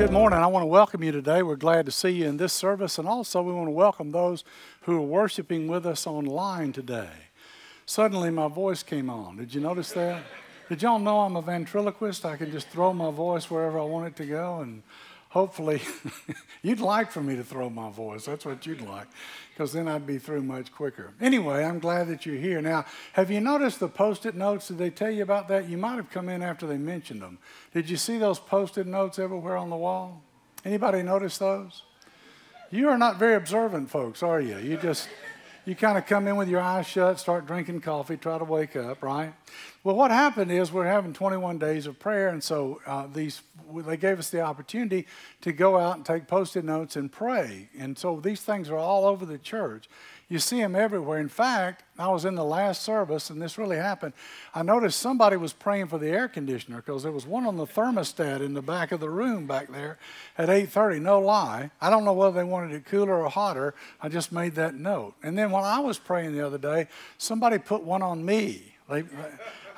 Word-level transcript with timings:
Good 0.00 0.12
morning. 0.12 0.38
I 0.38 0.46
want 0.46 0.62
to 0.62 0.66
welcome 0.66 1.02
you 1.02 1.12
today. 1.12 1.42
We're 1.42 1.56
glad 1.56 1.84
to 1.84 1.92
see 1.92 2.08
you 2.08 2.26
in 2.26 2.38
this 2.38 2.54
service, 2.54 2.96
and 2.96 3.06
also 3.06 3.42
we 3.42 3.52
want 3.52 3.66
to 3.66 3.72
welcome 3.72 4.12
those 4.12 4.44
who 4.84 4.96
are 4.96 5.02
worshiping 5.02 5.68
with 5.68 5.84
us 5.84 6.06
online 6.06 6.72
today. 6.72 7.10
Suddenly, 7.84 8.30
my 8.30 8.48
voice 8.48 8.82
came 8.82 9.10
on. 9.10 9.36
Did 9.36 9.54
you 9.54 9.60
notice 9.60 9.92
that? 9.92 10.22
Did 10.70 10.80
y'all 10.80 10.98
know 10.98 11.20
I'm 11.20 11.36
a 11.36 11.42
ventriloquist? 11.42 12.24
I 12.24 12.38
can 12.38 12.50
just 12.50 12.68
throw 12.68 12.94
my 12.94 13.10
voice 13.10 13.50
wherever 13.50 13.78
I 13.78 13.82
want 13.82 14.06
it 14.06 14.16
to 14.16 14.24
go, 14.24 14.60
and 14.60 14.82
hopefully, 15.30 15.80
you'd 16.62 16.80
like 16.80 17.10
for 17.10 17.22
me 17.22 17.36
to 17.36 17.42
throw 17.42 17.70
my 17.70 17.90
voice. 17.90 18.26
That's 18.26 18.44
what 18.44 18.66
you'd 18.66 18.82
like, 18.82 19.06
because 19.52 19.72
then 19.72 19.88
I'd 19.88 20.06
be 20.06 20.18
through 20.18 20.42
much 20.42 20.72
quicker. 20.72 21.12
Anyway, 21.20 21.64
I'm 21.64 21.78
glad 21.78 22.08
that 22.08 22.26
you're 22.26 22.36
here. 22.36 22.60
Now, 22.60 22.84
have 23.14 23.30
you 23.30 23.40
noticed 23.40 23.80
the 23.80 23.88
post 23.88 24.26
it 24.26 24.34
notes? 24.34 24.68
Did 24.68 24.78
they 24.78 24.90
tell 24.90 25.10
you 25.10 25.22
about 25.22 25.48
that? 25.48 25.68
You 25.68 25.78
might 25.78 25.96
have 25.96 26.10
come 26.10 26.28
in 26.28 26.42
after 26.42 26.66
they 26.66 26.76
mentioned 26.76 27.22
them. 27.22 27.38
Did 27.72 27.88
you 27.88 27.96
see 27.96 28.18
those 28.18 28.38
post 28.38 28.76
it 28.76 28.86
notes 28.86 29.18
everywhere 29.18 29.56
on 29.56 29.70
the 29.70 29.76
wall? 29.76 30.22
Anybody 30.64 31.02
notice 31.02 31.38
those? 31.38 31.84
You 32.70 32.88
are 32.88 32.98
not 32.98 33.18
very 33.18 33.34
observant 33.34 33.90
folks, 33.90 34.22
are 34.22 34.40
you? 34.40 34.58
You 34.58 34.76
just 34.76 35.08
you 35.70 35.76
kind 35.76 35.96
of 35.96 36.04
come 36.04 36.26
in 36.26 36.34
with 36.34 36.48
your 36.48 36.60
eyes 36.60 36.84
shut, 36.84 37.20
start 37.20 37.46
drinking 37.46 37.80
coffee, 37.80 38.16
try 38.16 38.36
to 38.36 38.44
wake 38.44 38.74
up, 38.74 39.04
right? 39.04 39.32
Well, 39.84 39.94
what 39.94 40.10
happened 40.10 40.50
is 40.50 40.72
we're 40.72 40.84
having 40.84 41.12
21 41.12 41.58
days 41.58 41.86
of 41.86 41.96
prayer, 42.00 42.28
and 42.28 42.42
so 42.42 42.80
uh, 42.86 43.06
these 43.06 43.40
they 43.72 43.96
gave 43.96 44.18
us 44.18 44.30
the 44.30 44.40
opportunity 44.40 45.06
to 45.42 45.52
go 45.52 45.78
out 45.78 45.94
and 45.94 46.04
take 46.04 46.26
post-it 46.26 46.64
notes 46.64 46.96
and 46.96 47.12
pray, 47.12 47.68
and 47.78 47.96
so 47.96 48.18
these 48.18 48.40
things 48.40 48.68
are 48.68 48.78
all 48.78 49.04
over 49.04 49.24
the 49.24 49.38
church. 49.38 49.88
You 50.30 50.38
see 50.38 50.60
them 50.60 50.76
everywhere. 50.76 51.18
In 51.18 51.28
fact, 51.28 51.82
I 51.98 52.06
was 52.06 52.24
in 52.24 52.36
the 52.36 52.44
last 52.44 52.82
service, 52.82 53.30
and 53.30 53.42
this 53.42 53.58
really 53.58 53.76
happened. 53.76 54.12
I 54.54 54.62
noticed 54.62 55.00
somebody 55.00 55.36
was 55.36 55.52
praying 55.52 55.88
for 55.88 55.98
the 55.98 56.06
air 56.06 56.28
conditioner 56.28 56.76
because 56.76 57.02
there 57.02 57.10
was 57.10 57.26
one 57.26 57.46
on 57.46 57.56
the 57.56 57.66
thermostat 57.66 58.40
in 58.40 58.54
the 58.54 58.62
back 58.62 58.92
of 58.92 59.00
the 59.00 59.10
room 59.10 59.48
back 59.48 59.72
there 59.72 59.98
at 60.38 60.48
8:30. 60.48 61.00
No 61.00 61.18
lie. 61.18 61.72
I 61.80 61.90
don't 61.90 62.04
know 62.04 62.12
whether 62.12 62.36
they 62.36 62.44
wanted 62.44 62.76
it 62.76 62.86
cooler 62.86 63.20
or 63.20 63.28
hotter. 63.28 63.74
I 64.00 64.08
just 64.08 64.30
made 64.30 64.54
that 64.54 64.76
note. 64.76 65.16
And 65.20 65.36
then 65.36 65.50
when 65.50 65.64
I 65.64 65.80
was 65.80 65.98
praying 65.98 66.32
the 66.32 66.46
other 66.46 66.58
day, 66.58 66.86
somebody 67.18 67.58
put 67.58 67.82
one 67.82 68.00
on 68.00 68.24
me. 68.24 68.76
They, 68.88 69.02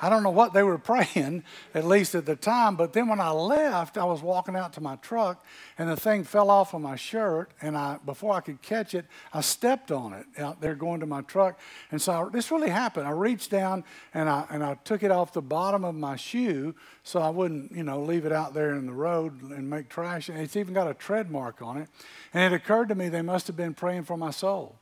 I 0.03 0.09
don't 0.09 0.21
know 0.21 0.31
what 0.31 0.51
they 0.51 0.63
were 0.63 0.77
praying, 0.93 1.45
at 1.73 1.85
least 1.85 2.13
at 2.13 2.25
the 2.25 2.35
time, 2.35 2.75
but 2.75 2.91
then 2.91 3.07
when 3.07 3.21
I 3.21 3.29
left, 3.31 3.97
I 3.97 4.03
was 4.03 4.21
walking 4.21 4.53
out 4.53 4.73
to 4.73 4.81
my 4.81 4.97
truck 4.97 5.45
and 5.77 5.89
the 5.89 5.95
thing 5.95 6.25
fell 6.25 6.51
off 6.51 6.73
of 6.73 6.81
my 6.81 6.97
shirt. 6.97 7.51
And 7.61 7.77
I, 7.77 7.99
before 8.05 8.33
I 8.33 8.41
could 8.41 8.61
catch 8.61 8.93
it, 8.95 9.05
I 9.33 9.39
stepped 9.39 9.93
on 9.93 10.11
it 10.11 10.25
out 10.37 10.59
there 10.59 10.75
going 10.75 10.99
to 10.99 11.05
my 11.05 11.21
truck. 11.21 11.57
And 11.89 12.01
so 12.01 12.11
I, 12.11 12.29
this 12.29 12.51
really 12.51 12.69
happened. 12.69 13.07
I 13.07 13.11
reached 13.11 13.49
down 13.49 13.85
and 14.13 14.27
I, 14.27 14.45
and 14.49 14.61
I 14.61 14.73
took 14.83 15.03
it 15.03 15.11
off 15.11 15.31
the 15.31 15.41
bottom 15.41 15.85
of 15.85 15.95
my 15.95 16.17
shoe 16.17 16.75
so 17.03 17.21
I 17.21 17.29
wouldn't, 17.29 17.71
you 17.71 17.83
know, 17.83 18.03
leave 18.03 18.25
it 18.25 18.33
out 18.33 18.53
there 18.53 18.75
in 18.75 18.85
the 18.85 18.93
road 18.93 19.41
and 19.41 19.69
make 19.69 19.87
trash. 19.87 20.27
And 20.27 20.37
it's 20.37 20.57
even 20.57 20.73
got 20.73 20.89
a 20.89 20.93
tread 20.93 21.31
mark 21.31 21.61
on 21.61 21.77
it. 21.77 21.87
And 22.33 22.53
it 22.53 22.55
occurred 22.55 22.89
to 22.89 22.95
me 22.95 23.07
they 23.07 23.21
must 23.21 23.47
have 23.47 23.55
been 23.55 23.73
praying 23.73 24.03
for 24.03 24.17
my 24.17 24.31
soul. 24.31 24.75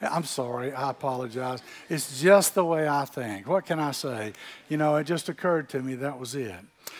I'm 0.00 0.24
sorry, 0.24 0.72
I 0.72 0.90
apologize. 0.90 1.60
It's 1.88 2.20
just 2.20 2.54
the 2.54 2.64
way 2.64 2.88
I 2.88 3.04
think. 3.04 3.48
What 3.48 3.66
can 3.66 3.80
I 3.80 3.90
say? 3.90 4.32
You 4.68 4.76
know, 4.76 4.96
it 4.96 5.04
just 5.04 5.28
occurred 5.28 5.68
to 5.70 5.82
me 5.82 5.96
that 5.96 6.18
was 6.18 6.34
it. 6.34 6.54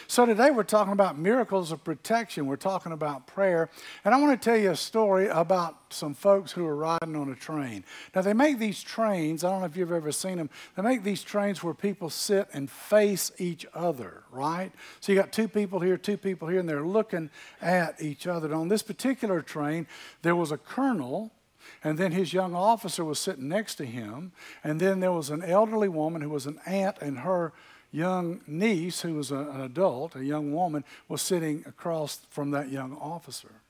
So 0.06 0.26
today 0.26 0.50
we're 0.50 0.64
talking 0.64 0.92
about 0.92 1.18
miracles 1.18 1.72
of 1.72 1.82
protection. 1.84 2.46
We're 2.46 2.56
talking 2.56 2.92
about 2.92 3.26
prayer. 3.26 3.70
And 4.04 4.14
I 4.14 4.20
want 4.20 4.40
to 4.40 4.44
tell 4.44 4.58
you 4.58 4.70
a 4.70 4.76
story 4.76 5.28
about 5.28 5.76
some 5.90 6.14
folks 6.14 6.52
who 6.52 6.66
are 6.66 6.76
riding 6.76 7.16
on 7.16 7.30
a 7.30 7.34
train. 7.34 7.84
Now, 8.14 8.22
they 8.22 8.32
make 8.32 8.58
these 8.58 8.82
trains, 8.82 9.44
I 9.44 9.50
don't 9.50 9.60
know 9.60 9.66
if 9.66 9.76
you've 9.76 9.92
ever 9.92 10.12
seen 10.12 10.38
them, 10.38 10.50
they 10.76 10.82
make 10.82 11.02
these 11.02 11.22
trains 11.22 11.62
where 11.62 11.74
people 11.74 12.10
sit 12.10 12.48
and 12.52 12.70
face 12.70 13.32
each 13.38 13.64
other, 13.74 14.24
right? 14.30 14.72
So 15.00 15.12
you 15.12 15.18
got 15.18 15.32
two 15.32 15.48
people 15.48 15.80
here, 15.80 15.96
two 15.96 16.16
people 16.16 16.48
here, 16.48 16.60
and 16.60 16.68
they're 16.68 16.86
looking 16.86 17.30
at 17.62 18.00
each 18.02 18.26
other. 18.26 18.46
And 18.46 18.56
on 18.56 18.68
this 18.68 18.82
particular 18.82 19.40
train, 19.40 19.86
there 20.22 20.36
was 20.36 20.52
a 20.52 20.58
colonel 20.58 21.32
and 21.84 21.98
then 21.98 22.12
his 22.12 22.32
young 22.32 22.54
officer 22.54 23.04
was 23.04 23.18
sitting 23.18 23.48
next 23.48 23.76
to 23.76 23.84
him. 23.84 24.32
And 24.64 24.80
then 24.80 25.00
there 25.00 25.12
was 25.12 25.30
an 25.30 25.42
elderly 25.42 25.88
woman 25.88 26.22
who 26.22 26.30
was 26.30 26.46
an 26.46 26.60
aunt, 26.66 26.96
and 27.00 27.20
her 27.20 27.52
young 27.92 28.40
niece, 28.46 29.02
who 29.02 29.14
was 29.14 29.30
a, 29.30 29.36
an 29.36 29.60
adult, 29.60 30.16
a 30.16 30.24
young 30.24 30.52
woman, 30.52 30.84
was 31.08 31.22
sitting 31.22 31.64
across 31.66 32.20
from 32.30 32.50
that 32.50 32.70
young 32.70 32.96
officer. 32.96 33.62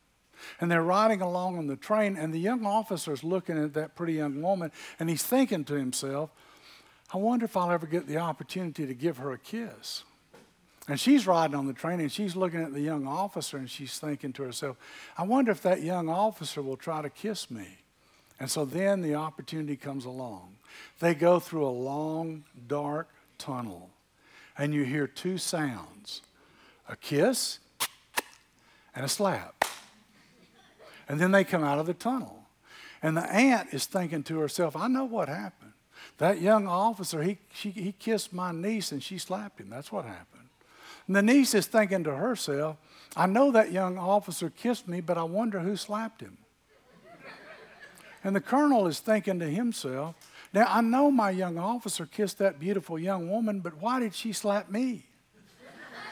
And 0.60 0.70
they're 0.70 0.82
riding 0.82 1.20
along 1.20 1.58
on 1.58 1.66
the 1.66 1.76
train, 1.76 2.16
and 2.16 2.32
the 2.32 2.38
young 2.38 2.64
officer's 2.64 3.22
looking 3.22 3.62
at 3.62 3.74
that 3.74 3.94
pretty 3.94 4.14
young 4.14 4.40
woman, 4.40 4.72
and 4.98 5.10
he's 5.10 5.22
thinking 5.22 5.64
to 5.64 5.74
himself, 5.74 6.30
I 7.12 7.16
wonder 7.16 7.44
if 7.44 7.56
I'll 7.56 7.70
ever 7.70 7.86
get 7.86 8.06
the 8.06 8.18
opportunity 8.18 8.86
to 8.86 8.94
give 8.94 9.18
her 9.18 9.32
a 9.32 9.38
kiss. 9.38 10.04
And 10.88 10.98
she's 10.98 11.26
riding 11.26 11.54
on 11.54 11.66
the 11.66 11.74
train 11.74 12.00
and 12.00 12.10
she's 12.10 12.34
looking 12.34 12.62
at 12.62 12.72
the 12.72 12.80
young 12.80 13.06
officer 13.06 13.58
and 13.58 13.68
she's 13.70 13.98
thinking 13.98 14.32
to 14.34 14.42
herself, 14.42 14.78
I 15.18 15.22
wonder 15.24 15.52
if 15.52 15.60
that 15.62 15.82
young 15.82 16.08
officer 16.08 16.62
will 16.62 16.78
try 16.78 17.02
to 17.02 17.10
kiss 17.10 17.50
me. 17.50 17.66
And 18.40 18.50
so 18.50 18.64
then 18.64 19.00
the 19.00 19.14
opportunity 19.14 19.76
comes 19.76 20.04
along. 20.04 20.54
They 21.00 21.14
go 21.14 21.40
through 21.40 21.66
a 21.66 21.70
long, 21.70 22.44
dark 22.66 23.08
tunnel, 23.36 23.90
and 24.56 24.72
you 24.72 24.84
hear 24.84 25.06
two 25.06 25.38
sounds 25.38 26.22
a 26.88 26.96
kiss 26.96 27.58
and 28.94 29.04
a 29.04 29.08
slap. 29.08 29.64
And 31.08 31.20
then 31.20 31.32
they 31.32 31.44
come 31.44 31.62
out 31.62 31.78
of 31.78 31.86
the 31.86 31.94
tunnel. 31.94 32.44
And 33.02 33.16
the 33.16 33.30
aunt 33.32 33.68
is 33.72 33.86
thinking 33.86 34.22
to 34.24 34.38
herself, 34.38 34.74
I 34.74 34.88
know 34.88 35.04
what 35.04 35.28
happened. 35.28 35.72
That 36.18 36.40
young 36.40 36.66
officer, 36.66 37.22
he, 37.22 37.38
she, 37.52 37.70
he 37.70 37.92
kissed 37.92 38.32
my 38.32 38.50
niece 38.50 38.90
and 38.90 39.02
she 39.02 39.18
slapped 39.18 39.60
him. 39.60 39.70
That's 39.70 39.92
what 39.92 40.04
happened. 40.04 40.48
And 41.06 41.14
the 41.14 41.22
niece 41.22 41.54
is 41.54 41.66
thinking 41.66 42.04
to 42.04 42.14
herself, 42.14 42.76
I 43.16 43.26
know 43.26 43.50
that 43.52 43.72
young 43.72 43.98
officer 43.98 44.50
kissed 44.50 44.88
me, 44.88 45.00
but 45.00 45.16
I 45.16 45.22
wonder 45.22 45.60
who 45.60 45.76
slapped 45.76 46.20
him. 46.20 46.36
And 48.24 48.34
the 48.34 48.40
colonel 48.40 48.86
is 48.86 49.00
thinking 49.00 49.38
to 49.40 49.48
himself, 49.48 50.16
now 50.52 50.66
I 50.68 50.80
know 50.80 51.10
my 51.10 51.30
young 51.30 51.58
officer 51.58 52.06
kissed 52.06 52.38
that 52.38 52.58
beautiful 52.58 52.98
young 52.98 53.30
woman, 53.30 53.60
but 53.60 53.80
why 53.80 54.00
did 54.00 54.14
she 54.14 54.32
slap 54.32 54.70
me? 54.70 55.04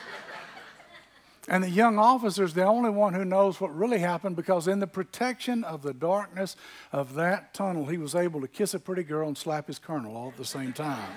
and 1.48 1.64
the 1.64 1.70
young 1.70 1.98
officer 1.98 2.44
is 2.44 2.54
the 2.54 2.64
only 2.64 2.90
one 2.90 3.14
who 3.14 3.24
knows 3.24 3.60
what 3.60 3.74
really 3.74 3.98
happened 3.98 4.36
because, 4.36 4.68
in 4.68 4.78
the 4.78 4.86
protection 4.86 5.64
of 5.64 5.82
the 5.82 5.94
darkness 5.94 6.56
of 6.92 7.14
that 7.14 7.54
tunnel, 7.54 7.86
he 7.86 7.96
was 7.96 8.14
able 8.14 8.40
to 8.42 8.48
kiss 8.48 8.74
a 8.74 8.78
pretty 8.78 9.02
girl 9.02 9.26
and 9.26 9.38
slap 9.38 9.68
his 9.68 9.78
colonel 9.78 10.16
all 10.16 10.28
at 10.28 10.36
the 10.36 10.44
same 10.44 10.72
time. 10.72 11.16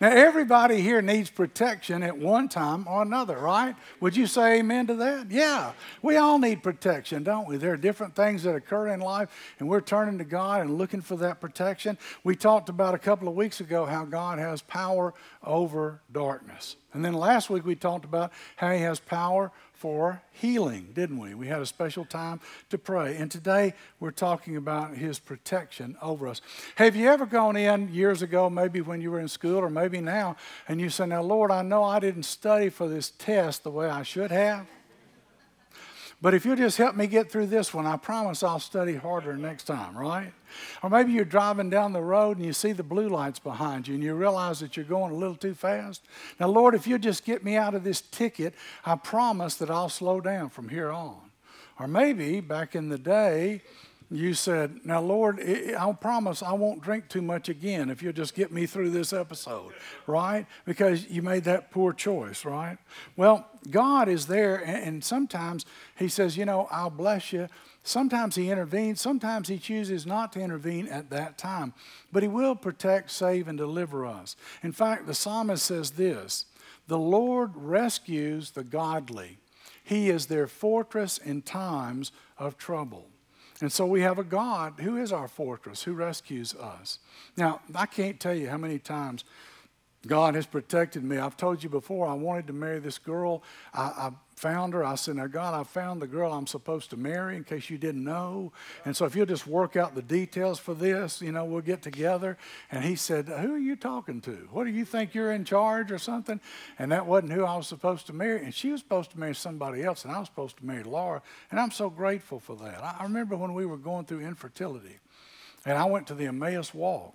Now, 0.00 0.12
everybody 0.12 0.80
here 0.80 1.02
needs 1.02 1.28
protection 1.28 2.02
at 2.02 2.16
one 2.16 2.48
time 2.48 2.88
or 2.88 3.02
another, 3.02 3.36
right? 3.36 3.76
Would 4.00 4.16
you 4.16 4.26
say 4.26 4.60
amen 4.60 4.86
to 4.86 4.94
that? 4.94 5.30
Yeah. 5.30 5.72
We 6.00 6.16
all 6.16 6.38
need 6.38 6.62
protection, 6.62 7.22
don't 7.22 7.46
we? 7.46 7.58
There 7.58 7.74
are 7.74 7.76
different 7.76 8.16
things 8.16 8.44
that 8.44 8.54
occur 8.54 8.88
in 8.88 9.00
life, 9.00 9.28
and 9.58 9.68
we're 9.68 9.82
turning 9.82 10.16
to 10.16 10.24
God 10.24 10.62
and 10.62 10.78
looking 10.78 11.02
for 11.02 11.16
that 11.16 11.38
protection. 11.38 11.98
We 12.24 12.34
talked 12.34 12.70
about 12.70 12.94
a 12.94 12.98
couple 12.98 13.28
of 13.28 13.34
weeks 13.34 13.60
ago 13.60 13.84
how 13.84 14.06
God 14.06 14.38
has 14.38 14.62
power 14.62 15.12
over 15.44 16.00
darkness. 16.12 16.76
And 16.92 17.04
then 17.04 17.14
last 17.14 17.50
week 17.50 17.64
we 17.64 17.74
talked 17.74 18.04
about 18.04 18.32
how 18.56 18.72
He 18.72 18.80
has 18.80 19.00
power 19.00 19.52
for 19.80 20.20
healing, 20.32 20.88
didn't 20.92 21.18
we? 21.18 21.34
We 21.34 21.46
had 21.46 21.62
a 21.62 21.66
special 21.66 22.04
time 22.04 22.38
to 22.68 22.76
pray. 22.76 23.16
And 23.16 23.30
today 23.30 23.72
we're 23.98 24.10
talking 24.10 24.56
about 24.56 24.94
his 24.94 25.18
protection 25.18 25.96
over 26.02 26.28
us. 26.28 26.42
Have 26.74 26.94
you 26.94 27.08
ever 27.08 27.24
gone 27.24 27.56
in 27.56 27.88
years 27.90 28.20
ago, 28.20 28.50
maybe 28.50 28.82
when 28.82 29.00
you 29.00 29.10
were 29.10 29.20
in 29.20 29.28
school 29.28 29.56
or 29.56 29.70
maybe 29.70 30.02
now, 30.02 30.36
and 30.68 30.82
you 30.82 30.90
say, 30.90 31.06
Now, 31.06 31.22
Lord, 31.22 31.50
I 31.50 31.62
know 31.62 31.82
I 31.82 31.98
didn't 31.98 32.24
study 32.24 32.68
for 32.68 32.88
this 32.88 33.10
test 33.10 33.64
the 33.64 33.70
way 33.70 33.88
I 33.88 34.02
should 34.02 34.30
have? 34.30 34.66
But 36.22 36.34
if 36.34 36.44
you'll 36.44 36.56
just 36.56 36.76
help 36.76 36.96
me 36.96 37.06
get 37.06 37.32
through 37.32 37.46
this 37.46 37.72
one, 37.72 37.86
I 37.86 37.96
promise 37.96 38.42
I'll 38.42 38.58
study 38.58 38.94
harder 38.94 39.38
next 39.38 39.64
time, 39.64 39.96
right? 39.96 40.32
Or 40.82 40.90
maybe 40.90 41.12
you're 41.12 41.24
driving 41.24 41.70
down 41.70 41.94
the 41.94 42.02
road 42.02 42.36
and 42.36 42.44
you 42.44 42.52
see 42.52 42.72
the 42.72 42.82
blue 42.82 43.08
lights 43.08 43.38
behind 43.38 43.88
you 43.88 43.94
and 43.94 44.04
you 44.04 44.14
realize 44.14 44.60
that 44.60 44.76
you're 44.76 44.84
going 44.84 45.12
a 45.12 45.16
little 45.16 45.34
too 45.34 45.54
fast. 45.54 46.02
Now, 46.38 46.48
Lord, 46.48 46.74
if 46.74 46.86
you'll 46.86 46.98
just 46.98 47.24
get 47.24 47.42
me 47.42 47.56
out 47.56 47.74
of 47.74 47.84
this 47.84 48.02
ticket, 48.02 48.54
I 48.84 48.96
promise 48.96 49.54
that 49.56 49.70
I'll 49.70 49.88
slow 49.88 50.20
down 50.20 50.50
from 50.50 50.68
here 50.68 50.90
on. 50.90 51.16
Or 51.78 51.88
maybe 51.88 52.40
back 52.40 52.74
in 52.74 52.90
the 52.90 52.98
day, 52.98 53.62
you 54.10 54.34
said, 54.34 54.80
Now, 54.84 55.00
Lord, 55.00 55.40
I 55.40 55.92
promise 55.92 56.42
I 56.42 56.52
won't 56.52 56.82
drink 56.82 57.08
too 57.08 57.22
much 57.22 57.48
again 57.48 57.90
if 57.90 58.02
you'll 58.02 58.12
just 58.12 58.34
get 58.34 58.50
me 58.50 58.66
through 58.66 58.90
this 58.90 59.12
episode, 59.12 59.72
right? 60.06 60.46
Because 60.64 61.08
you 61.08 61.22
made 61.22 61.44
that 61.44 61.70
poor 61.70 61.92
choice, 61.92 62.44
right? 62.44 62.76
Well, 63.16 63.46
God 63.70 64.08
is 64.08 64.26
there, 64.26 64.56
and 64.56 65.04
sometimes 65.04 65.64
He 65.96 66.08
says, 66.08 66.36
You 66.36 66.44
know, 66.44 66.66
I'll 66.72 66.90
bless 66.90 67.32
you. 67.32 67.46
Sometimes 67.84 68.34
He 68.34 68.50
intervenes, 68.50 69.00
sometimes 69.00 69.46
He 69.46 69.58
chooses 69.58 70.06
not 70.06 70.32
to 70.32 70.40
intervene 70.40 70.88
at 70.88 71.10
that 71.10 71.38
time, 71.38 71.72
but 72.10 72.24
He 72.24 72.28
will 72.28 72.56
protect, 72.56 73.12
save, 73.12 73.46
and 73.46 73.56
deliver 73.56 74.04
us. 74.04 74.34
In 74.64 74.72
fact, 74.72 75.06
the 75.06 75.14
psalmist 75.14 75.64
says 75.64 75.92
this 75.92 76.46
The 76.88 76.98
Lord 76.98 77.52
rescues 77.54 78.50
the 78.50 78.64
godly, 78.64 79.38
He 79.84 80.10
is 80.10 80.26
their 80.26 80.48
fortress 80.48 81.16
in 81.16 81.42
times 81.42 82.10
of 82.38 82.58
trouble. 82.58 83.06
And 83.60 83.70
so 83.70 83.84
we 83.86 84.00
have 84.00 84.18
a 84.18 84.24
God 84.24 84.74
who 84.80 84.96
is 84.96 85.12
our 85.12 85.28
fortress, 85.28 85.82
who 85.82 85.92
rescues 85.92 86.54
us. 86.54 86.98
Now, 87.36 87.60
I 87.74 87.86
can't 87.86 88.18
tell 88.18 88.34
you 88.34 88.48
how 88.48 88.56
many 88.56 88.78
times 88.78 89.24
God 90.06 90.34
has 90.34 90.46
protected 90.46 91.04
me. 91.04 91.18
I've 91.18 91.36
told 91.36 91.62
you 91.62 91.68
before, 91.68 92.06
I 92.06 92.14
wanted 92.14 92.46
to 92.46 92.54
marry 92.54 92.78
this 92.78 92.96
girl. 92.96 93.42
I, 93.74 93.82
I, 93.82 94.10
found 94.40 94.72
her. 94.72 94.82
I 94.82 94.94
said, 94.94 95.16
Now, 95.16 95.26
God, 95.26 95.52
I 95.52 95.62
found 95.64 96.00
the 96.00 96.06
girl 96.06 96.32
I'm 96.32 96.46
supposed 96.46 96.88
to 96.90 96.96
marry 96.96 97.36
in 97.36 97.44
case 97.44 97.68
you 97.68 97.76
didn't 97.76 98.02
know. 98.02 98.52
And 98.86 98.96
so, 98.96 99.04
if 99.04 99.14
you'll 99.14 99.26
just 99.26 99.46
work 99.46 99.76
out 99.76 99.94
the 99.94 100.02
details 100.02 100.58
for 100.58 100.72
this, 100.72 101.20
you 101.20 101.30
know, 101.30 101.44
we'll 101.44 101.60
get 101.60 101.82
together. 101.82 102.38
And 102.70 102.82
he 102.82 102.96
said, 102.96 103.28
Who 103.28 103.54
are 103.54 103.58
you 103.58 103.76
talking 103.76 104.22
to? 104.22 104.48
What 104.50 104.64
do 104.64 104.70
you 104.70 104.86
think 104.86 105.14
you're 105.14 105.32
in 105.32 105.44
charge 105.44 105.92
or 105.92 105.98
something? 105.98 106.40
And 106.78 106.90
that 106.90 107.04
wasn't 107.04 107.32
who 107.32 107.44
I 107.44 107.56
was 107.56 107.66
supposed 107.66 108.06
to 108.06 108.14
marry. 108.14 108.42
And 108.42 108.54
she 108.54 108.72
was 108.72 108.80
supposed 108.80 109.10
to 109.10 109.20
marry 109.20 109.34
somebody 109.34 109.82
else, 109.82 110.04
and 110.04 110.14
I 110.14 110.18
was 110.18 110.28
supposed 110.28 110.56
to 110.56 110.64
marry 110.64 110.84
Laura. 110.84 111.20
And 111.50 111.60
I'm 111.60 111.70
so 111.70 111.90
grateful 111.90 112.40
for 112.40 112.56
that. 112.56 112.82
I 112.82 113.02
remember 113.02 113.36
when 113.36 113.52
we 113.52 113.66
were 113.66 113.76
going 113.76 114.06
through 114.06 114.20
infertility, 114.20 115.00
and 115.66 115.76
I 115.76 115.84
went 115.84 116.06
to 116.06 116.14
the 116.14 116.26
Emmaus 116.26 116.72
Walk. 116.72 117.14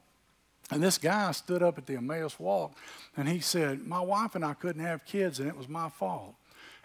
And 0.72 0.82
this 0.82 0.98
guy 0.98 1.32
stood 1.32 1.62
up 1.62 1.78
at 1.78 1.86
the 1.86 1.96
Emmaus 1.96 2.40
Walk 2.40 2.76
and 3.16 3.28
he 3.28 3.40
said, 3.40 3.86
My 3.86 4.00
wife 4.00 4.36
and 4.36 4.44
I 4.44 4.54
couldn't 4.54 4.82
have 4.82 5.06
kids 5.06 5.40
and 5.40 5.48
it 5.48 5.56
was 5.56 5.70
my 5.70 5.90
fault. 5.90 6.36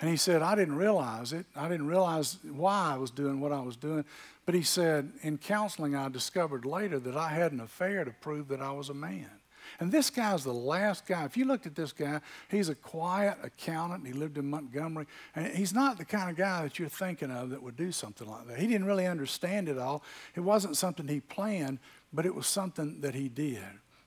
And 0.01 0.09
he 0.09 0.17
said, 0.17 0.41
I 0.43 0.55
didn't 0.55 0.77
realize 0.77 1.33
it. 1.33 1.47
I 1.55 1.69
didn't 1.69 1.87
realize 1.87 2.39
why 2.43 2.93
I 2.95 2.97
was 2.97 3.11
doing 3.11 3.41
what 3.41 3.53
I 3.53 3.61
was 3.61 3.77
doing. 3.77 4.05
But 4.47 4.55
he 4.55 4.63
said, 4.63 5.13
in 5.23 5.37
counseling, 5.37 5.95
I 5.95 6.09
discovered 6.09 6.65
later 6.65 6.99
that 7.01 7.17
I 7.17 7.29
had 7.29 7.53
an 7.53 7.61
affair 7.61 8.05
to 8.05 8.11
prove 8.11 8.49
that 8.49 8.63
I 8.63 8.73
was 8.73 8.89
a 8.89 8.95
man. 8.95 9.31
And 9.79 9.93
this 9.93 10.11
guy's 10.11 10.43
the 10.43 10.55
last 10.55 11.07
guy. 11.07 11.25
If 11.25 11.37
you 11.37 11.45
looked 11.45 11.67
at 11.67 11.75
this 11.75 11.93
guy, 11.93 12.21
he's 12.49 12.69
a 12.69 12.75
quiet 12.75 13.39
accountant. 13.43 14.07
He 14.07 14.13
lived 14.13 14.39
in 14.39 14.49
Montgomery. 14.49 15.07
And 15.37 15.47
he's 15.55 15.73
not 15.73 15.99
the 15.99 16.05
kind 16.05 16.31
of 16.31 16.37
guy 16.37 16.63
that 16.63 16.79
you're 16.79 16.89
thinking 16.89 17.31
of 17.31 17.51
that 17.51 17.63
would 17.63 17.77
do 17.77 17.93
something 17.93 18.29
like 18.29 18.49
that. 18.49 18.59
He 18.59 18.67
didn't 18.67 18.87
really 18.87 19.07
understand 19.07 19.69
it 19.69 19.79
all. 19.79 20.03
It 20.35 20.41
wasn't 20.41 20.77
something 20.77 21.07
he 21.07 21.21
planned, 21.21 21.79
but 22.13 22.27
it 22.27 22.35
was 22.35 22.47
something 22.47 23.01
that 23.01 23.15
he 23.15 23.29
did. 23.29 23.63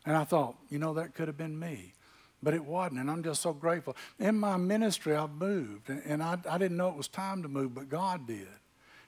And 0.05 0.15
I 0.15 0.23
thought, 0.23 0.55
you 0.69 0.79
know, 0.79 0.93
that 0.95 1.15
could 1.15 1.27
have 1.27 1.37
been 1.37 1.57
me. 1.57 1.93
But 2.41 2.53
it 2.53 2.65
wasn't, 2.65 2.99
and 2.99 3.09
I'm 3.09 3.23
just 3.23 3.41
so 3.41 3.53
grateful. 3.53 3.95
In 4.19 4.37
my 4.37 4.57
ministry, 4.57 5.15
I've 5.15 5.31
moved, 5.31 5.89
and 5.89 6.21
I, 6.21 6.37
I 6.49 6.57
didn't 6.57 6.75
know 6.75 6.89
it 6.89 6.97
was 6.97 7.07
time 7.07 7.41
to 7.43 7.47
move, 7.47 7.73
but 7.73 7.87
God 7.87 8.27
did. 8.27 8.49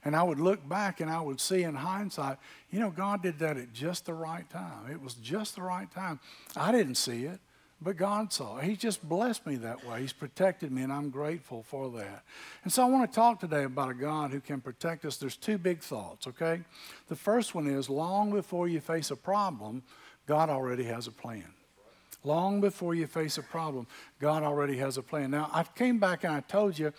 And 0.06 0.16
I 0.16 0.22
would 0.22 0.40
look 0.40 0.66
back 0.66 1.00
and 1.00 1.10
I 1.10 1.20
would 1.20 1.40
see 1.40 1.64
in 1.64 1.74
hindsight, 1.74 2.38
you 2.70 2.78
know, 2.78 2.90
God 2.90 3.22
did 3.22 3.40
that 3.40 3.56
at 3.56 3.72
just 3.72 4.06
the 4.06 4.14
right 4.14 4.48
time. 4.48 4.90
It 4.90 5.02
was 5.02 5.14
just 5.14 5.56
the 5.56 5.62
right 5.62 5.90
time. 5.90 6.20
I 6.56 6.72
didn't 6.72 6.94
see 6.94 7.24
it, 7.24 7.40
but 7.80 7.96
God 7.96 8.32
saw. 8.32 8.58
He 8.58 8.74
just 8.74 9.06
blessed 9.06 9.46
me 9.46 9.56
that 9.56 9.84
way. 9.86 10.00
He's 10.00 10.12
protected 10.12 10.72
me, 10.72 10.82
and 10.82 10.92
I'm 10.92 11.10
grateful 11.10 11.62
for 11.62 11.90
that. 11.90 12.24
And 12.64 12.72
so 12.72 12.82
I 12.82 12.86
want 12.86 13.10
to 13.10 13.14
talk 13.14 13.38
today 13.38 13.64
about 13.64 13.90
a 13.90 13.94
God 13.94 14.30
who 14.30 14.40
can 14.40 14.60
protect 14.60 15.04
us. 15.04 15.16
There's 15.18 15.36
two 15.36 15.58
big 15.58 15.80
thoughts, 15.80 16.26
okay? 16.26 16.62
The 17.08 17.16
first 17.16 17.54
one 17.54 17.66
is 17.66 17.90
long 17.90 18.30
before 18.30 18.66
you 18.68 18.80
face 18.80 19.10
a 19.10 19.16
problem, 19.16 19.82
God 20.26 20.48
already 20.48 20.84
has 20.84 21.06
a 21.06 21.12
plan. 21.12 21.55
Long 22.26 22.60
before 22.60 22.96
you 22.96 23.06
face 23.06 23.38
a 23.38 23.42
problem, 23.42 23.86
God 24.18 24.42
already 24.42 24.78
has 24.78 24.98
a 24.98 25.02
plan. 25.02 25.30
Now, 25.30 25.48
I 25.52 25.62
came 25.62 26.00
back 26.00 26.24
and 26.24 26.34
I 26.34 26.40
told 26.40 26.76
you 26.76 26.92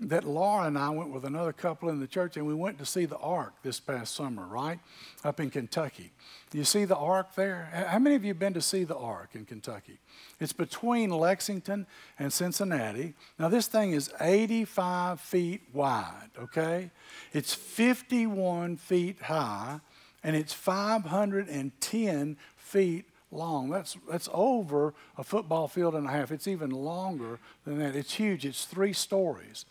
that 0.00 0.24
Laura 0.24 0.66
and 0.66 0.76
I 0.76 0.90
went 0.90 1.10
with 1.10 1.24
another 1.24 1.52
couple 1.52 1.88
in 1.88 2.00
the 2.00 2.08
church 2.08 2.36
and 2.36 2.44
we 2.48 2.54
went 2.54 2.78
to 2.78 2.84
see 2.84 3.04
the 3.04 3.16
Ark 3.18 3.54
this 3.62 3.78
past 3.78 4.12
summer, 4.12 4.44
right? 4.44 4.80
Up 5.22 5.38
in 5.38 5.50
Kentucky. 5.50 6.10
You 6.52 6.64
see 6.64 6.84
the 6.84 6.96
Ark 6.96 7.36
there? 7.36 7.86
How 7.88 8.00
many 8.00 8.16
of 8.16 8.24
you 8.24 8.30
have 8.30 8.40
been 8.40 8.54
to 8.54 8.60
see 8.60 8.82
the 8.82 8.96
Ark 8.96 9.30
in 9.34 9.44
Kentucky? 9.44 10.00
It's 10.40 10.52
between 10.52 11.10
Lexington 11.10 11.86
and 12.18 12.32
Cincinnati. 12.32 13.14
Now, 13.38 13.48
this 13.48 13.68
thing 13.68 13.92
is 13.92 14.12
85 14.20 15.20
feet 15.20 15.60
wide, 15.72 16.30
okay? 16.36 16.90
It's 17.32 17.54
51 17.54 18.78
feet 18.78 19.22
high 19.22 19.78
and 20.24 20.34
it's 20.34 20.52
510 20.52 22.36
feet 22.56 23.11
long. 23.32 23.70
That's, 23.70 23.96
that's 24.10 24.28
over 24.32 24.94
a 25.16 25.24
football 25.24 25.68
field 25.68 25.94
and 25.94 26.06
a 26.06 26.10
half. 26.10 26.30
It's 26.30 26.46
even 26.46 26.70
longer 26.70 27.38
than 27.64 27.78
that. 27.78 27.96
It's 27.96 28.14
huge. 28.14 28.44
It's 28.44 28.64
three 28.64 28.92
stories. 28.92 29.64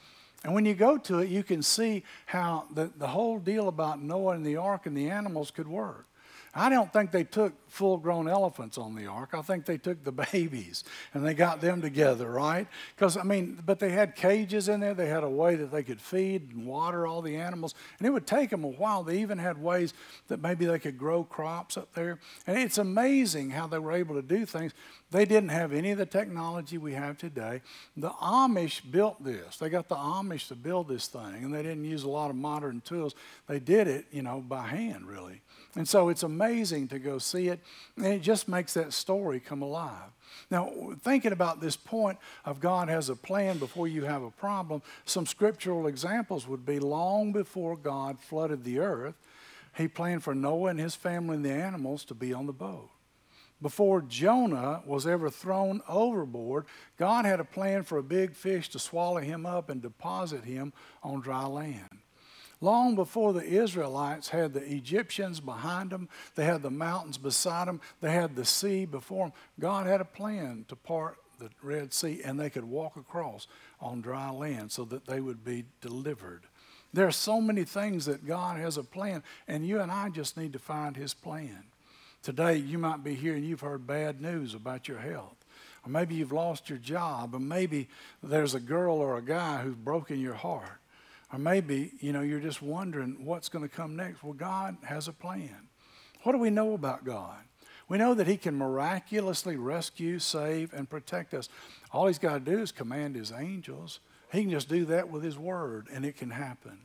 And 0.43 0.53
when 0.53 0.65
you 0.65 0.73
go 0.73 0.97
to 0.97 1.19
it, 1.19 1.29
you 1.29 1.43
can 1.43 1.61
see 1.61 2.03
how 2.25 2.65
the, 2.73 2.91
the 2.97 3.07
whole 3.07 3.37
deal 3.39 3.67
about 3.67 4.01
Noah 4.01 4.33
and 4.33 4.45
the 4.45 4.57
ark 4.57 4.85
and 4.85 4.97
the 4.97 5.09
animals 5.09 5.51
could 5.51 5.67
work. 5.67 6.07
I 6.53 6.69
don't 6.69 6.91
think 6.91 7.11
they 7.11 7.23
took 7.23 7.53
full 7.69 7.97
grown 7.97 8.27
elephants 8.27 8.77
on 8.77 8.95
the 8.95 9.07
ark. 9.07 9.29
I 9.33 9.41
think 9.41 9.65
they 9.65 9.77
took 9.77 10.03
the 10.03 10.11
babies 10.33 10.83
and 11.13 11.25
they 11.25 11.33
got 11.33 11.61
them 11.61 11.81
together, 11.81 12.29
right? 12.29 12.67
Because, 12.95 13.15
I 13.15 13.23
mean, 13.23 13.61
but 13.65 13.79
they 13.79 13.91
had 13.91 14.15
cages 14.15 14.67
in 14.67 14.81
there. 14.81 14.93
They 14.93 15.07
had 15.07 15.23
a 15.23 15.29
way 15.29 15.55
that 15.55 15.71
they 15.71 15.83
could 15.83 16.01
feed 16.01 16.51
and 16.53 16.65
water 16.65 17.07
all 17.07 17.21
the 17.21 17.37
animals. 17.37 17.73
And 17.97 18.07
it 18.07 18.11
would 18.11 18.27
take 18.27 18.49
them 18.49 18.65
a 18.65 18.69
while. 18.69 19.03
They 19.03 19.19
even 19.19 19.37
had 19.37 19.57
ways 19.57 19.93
that 20.27 20.41
maybe 20.41 20.65
they 20.65 20.79
could 20.79 20.97
grow 20.97 21.23
crops 21.23 21.77
up 21.77 21.93
there. 21.93 22.19
And 22.45 22.57
it's 22.57 22.77
amazing 22.77 23.51
how 23.51 23.67
they 23.67 23.79
were 23.79 23.93
able 23.93 24.15
to 24.15 24.21
do 24.21 24.45
things. 24.45 24.73
They 25.11 25.25
didn't 25.25 25.49
have 25.49 25.73
any 25.73 25.91
of 25.91 25.97
the 25.97 26.05
technology 26.05 26.77
we 26.77 26.93
have 26.93 27.17
today. 27.17 27.61
The 27.97 28.09
Amish 28.09 28.81
built 28.89 29.21
this. 29.23 29.57
They 29.57 29.69
got 29.69 29.89
the 29.89 29.95
Amish 29.95 30.47
to 30.47 30.55
build 30.55 30.87
this 30.87 31.07
thing, 31.07 31.43
and 31.43 31.53
they 31.53 31.63
didn't 31.63 31.83
use 31.83 32.03
a 32.03 32.09
lot 32.09 32.29
of 32.29 32.37
modern 32.37 32.79
tools. 32.81 33.13
They 33.47 33.59
did 33.59 33.87
it, 33.87 34.05
you 34.11 34.21
know, 34.21 34.39
by 34.39 34.67
hand, 34.67 35.07
really. 35.07 35.41
And 35.75 35.87
so 35.87 36.09
it's 36.09 36.23
amazing 36.41 36.87
to 36.87 36.97
go 36.97 37.19
see 37.19 37.49
it, 37.49 37.59
and 37.97 38.07
it 38.07 38.21
just 38.21 38.47
makes 38.47 38.73
that 38.73 38.93
story 38.93 39.39
come 39.39 39.61
alive. 39.61 40.09
Now, 40.49 40.71
thinking 41.01 41.33
about 41.33 41.61
this 41.61 41.77
point 41.77 42.17
of 42.45 42.59
God 42.59 42.89
has 42.89 43.09
a 43.09 43.15
plan 43.15 43.59
before 43.59 43.87
you 43.87 44.05
have 44.05 44.23
a 44.23 44.31
problem, 44.31 44.81
some 45.05 45.25
scriptural 45.25 45.85
examples 45.85 46.47
would 46.47 46.65
be 46.65 46.79
long 46.79 47.31
before 47.31 47.77
God 47.77 48.19
flooded 48.19 48.63
the 48.63 48.79
earth, 48.79 49.15
he 49.77 49.87
planned 49.87 50.23
for 50.23 50.33
Noah 50.33 50.71
and 50.71 50.79
his 50.79 50.95
family 50.95 51.35
and 51.35 51.45
the 51.45 51.51
animals 51.51 52.03
to 52.05 52.15
be 52.15 52.33
on 52.33 52.47
the 52.47 52.53
boat. 52.53 52.89
Before 53.61 54.01
Jonah 54.01 54.81
was 54.87 55.05
ever 55.05 55.29
thrown 55.29 55.81
overboard, 55.87 56.65
God 56.97 57.25
had 57.25 57.39
a 57.39 57.45
plan 57.45 57.83
for 57.83 57.99
a 57.99 58.03
big 58.03 58.33
fish 58.33 58.67
to 58.69 58.79
swallow 58.79 59.19
him 59.19 59.45
up 59.45 59.69
and 59.69 59.81
deposit 59.81 60.43
him 60.43 60.73
on 61.03 61.21
dry 61.21 61.45
land. 61.45 61.99
Long 62.61 62.93
before 62.93 63.33
the 63.33 63.43
Israelites 63.43 64.29
had 64.29 64.53
the 64.53 64.63
Egyptians 64.63 65.39
behind 65.39 65.89
them, 65.89 66.07
they 66.35 66.45
had 66.45 66.61
the 66.61 66.69
mountains 66.69 67.17
beside 67.17 67.67
them, 67.67 67.81
they 68.01 68.11
had 68.11 68.35
the 68.35 68.45
sea 68.45 68.85
before 68.85 69.25
them, 69.25 69.33
God 69.59 69.87
had 69.87 69.99
a 69.99 70.05
plan 70.05 70.65
to 70.67 70.75
part 70.75 71.17
the 71.39 71.49
Red 71.63 71.91
Sea 71.91 72.21
and 72.23 72.39
they 72.39 72.51
could 72.51 72.63
walk 72.63 72.95
across 72.97 73.47
on 73.81 74.01
dry 74.01 74.29
land 74.29 74.71
so 74.71 74.85
that 74.85 75.07
they 75.07 75.19
would 75.19 75.43
be 75.43 75.65
delivered. 75.81 76.43
There 76.93 77.07
are 77.07 77.11
so 77.11 77.41
many 77.41 77.63
things 77.63 78.05
that 78.05 78.27
God 78.27 78.59
has 78.59 78.77
a 78.77 78.83
plan, 78.83 79.23
and 79.47 79.65
you 79.65 79.79
and 79.79 79.91
I 79.91 80.09
just 80.09 80.37
need 80.37 80.53
to 80.53 80.59
find 80.59 80.95
His 80.95 81.13
plan. 81.13 81.63
Today, 82.21 82.57
you 82.57 82.77
might 82.77 83.03
be 83.03 83.15
here 83.15 83.33
and 83.33 83.45
you've 83.45 83.61
heard 83.61 83.87
bad 83.87 84.21
news 84.21 84.53
about 84.53 84.87
your 84.87 84.99
health. 84.99 85.37
Or 85.85 85.89
maybe 85.89 86.15
you've 86.15 86.33
lost 86.33 86.69
your 86.69 86.77
job, 86.77 87.33
or 87.33 87.39
maybe 87.39 87.87
there's 88.21 88.53
a 88.53 88.59
girl 88.59 88.97
or 88.97 89.17
a 89.17 89.21
guy 89.23 89.63
who's 89.63 89.75
broken 89.75 90.19
your 90.19 90.35
heart. 90.35 90.80
Or 91.31 91.39
maybe, 91.39 91.93
you 91.99 92.11
know, 92.11 92.21
you're 92.21 92.39
just 92.39 92.61
wondering 92.61 93.23
what's 93.23 93.49
going 93.49 93.67
to 93.67 93.73
come 93.73 93.95
next. 93.95 94.23
Well, 94.23 94.33
God 94.33 94.77
has 94.83 95.07
a 95.07 95.13
plan. 95.13 95.69
What 96.23 96.33
do 96.33 96.37
we 96.37 96.49
know 96.49 96.73
about 96.73 97.05
God? 97.05 97.37
We 97.87 97.97
know 97.97 98.13
that 98.13 98.27
He 98.27 98.37
can 98.37 98.57
miraculously 98.57 99.55
rescue, 99.55 100.19
save, 100.19 100.73
and 100.73 100.89
protect 100.89 101.33
us. 101.33 101.49
All 101.91 102.07
He's 102.07 102.19
got 102.19 102.33
to 102.33 102.39
do 102.39 102.59
is 102.59 102.71
command 102.71 103.15
His 103.15 103.31
angels. 103.31 103.99
He 104.31 104.41
can 104.41 104.51
just 104.51 104.69
do 104.69 104.85
that 104.85 105.09
with 105.09 105.23
His 105.23 105.37
word, 105.37 105.87
and 105.91 106.05
it 106.05 106.17
can 106.17 106.31
happen. 106.31 106.79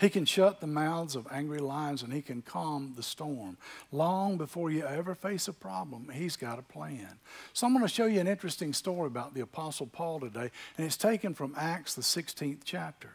He 0.00 0.08
can 0.08 0.24
shut 0.24 0.60
the 0.60 0.66
mouths 0.68 1.16
of 1.16 1.26
angry 1.30 1.58
lions 1.58 2.02
and 2.02 2.12
he 2.12 2.22
can 2.22 2.40
calm 2.40 2.92
the 2.96 3.02
storm. 3.02 3.56
Long 3.90 4.36
before 4.36 4.70
you 4.70 4.84
ever 4.84 5.14
face 5.14 5.48
a 5.48 5.52
problem, 5.52 6.08
he's 6.12 6.36
got 6.36 6.58
a 6.58 6.62
plan. 6.62 7.18
So 7.52 7.66
I'm 7.66 7.72
going 7.72 7.84
to 7.84 7.92
show 7.92 8.06
you 8.06 8.20
an 8.20 8.28
interesting 8.28 8.72
story 8.72 9.08
about 9.08 9.34
the 9.34 9.40
Apostle 9.40 9.86
Paul 9.86 10.20
today, 10.20 10.50
and 10.76 10.86
it's 10.86 10.96
taken 10.96 11.34
from 11.34 11.54
Acts, 11.56 11.94
the 11.94 12.02
16th 12.02 12.60
chapter. 12.64 13.10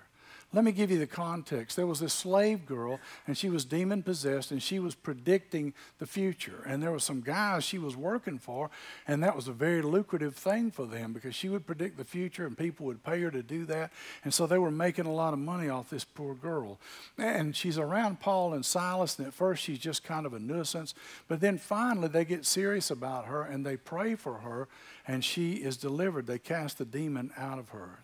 Let 0.54 0.64
me 0.64 0.72
give 0.72 0.92
you 0.92 1.00
the 1.00 1.08
context. 1.08 1.76
There 1.76 1.88
was 1.88 2.00
this 2.00 2.14
slave 2.14 2.68
girl, 2.68 3.00
and 3.26 3.36
she 3.36 3.50
was 3.50 3.66
demon 3.66 4.04
possessed, 4.04 4.52
and 4.52 4.62
she 4.62 4.78
was 4.78 4.94
predicting 4.94 5.74
the 5.98 6.06
future. 6.06 6.64
And 6.68 6.82
there 6.82 6.92
were 6.92 7.00
some 7.00 7.22
guys 7.22 7.64
she 7.64 7.80
was 7.80 7.98
working 7.98 8.38
for, 8.38 8.70
and 9.08 9.24
that 9.24 9.36
was 9.36 9.48
a 9.48 9.52
very 9.52 9.82
lucrative 9.82 10.36
thing 10.36 10.70
for 10.70 10.86
them 10.86 11.12
because 11.12 11.34
she 11.34 11.50
would 11.50 11.66
predict 11.66 11.98
the 11.98 12.04
future, 12.04 12.46
and 12.46 12.56
people 12.56 12.86
would 12.86 13.04
pay 13.04 13.20
her 13.22 13.32
to 13.32 13.42
do 13.42 13.66
that. 13.66 13.92
And 14.24 14.32
so 14.32 14.46
they 14.46 14.60
were 14.60 14.70
making 14.70 15.08
a 15.08 15.14
lot 15.14 15.34
of 15.34 15.40
money 15.40 15.70
off 15.70 15.90
this 15.90 16.06
poor 16.06 16.36
girl. 16.36 16.80
And 17.18 17.56
she's 17.56 17.80
around 17.80 18.20
Paul 18.20 18.54
and 18.54 18.64
Silas, 18.64 19.18
and 19.18 19.28
at 19.28 19.34
first 19.34 19.64
she's 19.64 19.80
just 19.80 20.04
kind 20.04 20.28
of 20.28 20.36
a 20.36 20.40
nuisance. 20.40 20.94
But 21.28 21.42
then 21.42 21.58
finally 21.58 22.10
they 22.10 22.26
get 22.26 22.46
serious 22.46 22.92
about 22.92 23.26
her, 23.26 23.42
and 23.42 23.66
they 23.66 23.76
pray 23.76 24.14
for 24.14 24.36
her, 24.36 24.68
and 25.08 25.26
she 25.26 25.54
is 25.54 25.78
delivered. 25.78 26.28
They 26.28 26.38
cast 26.38 26.78
the 26.78 26.86
demon 26.86 27.32
out 27.36 27.58
of 27.58 27.70
her. 27.70 28.00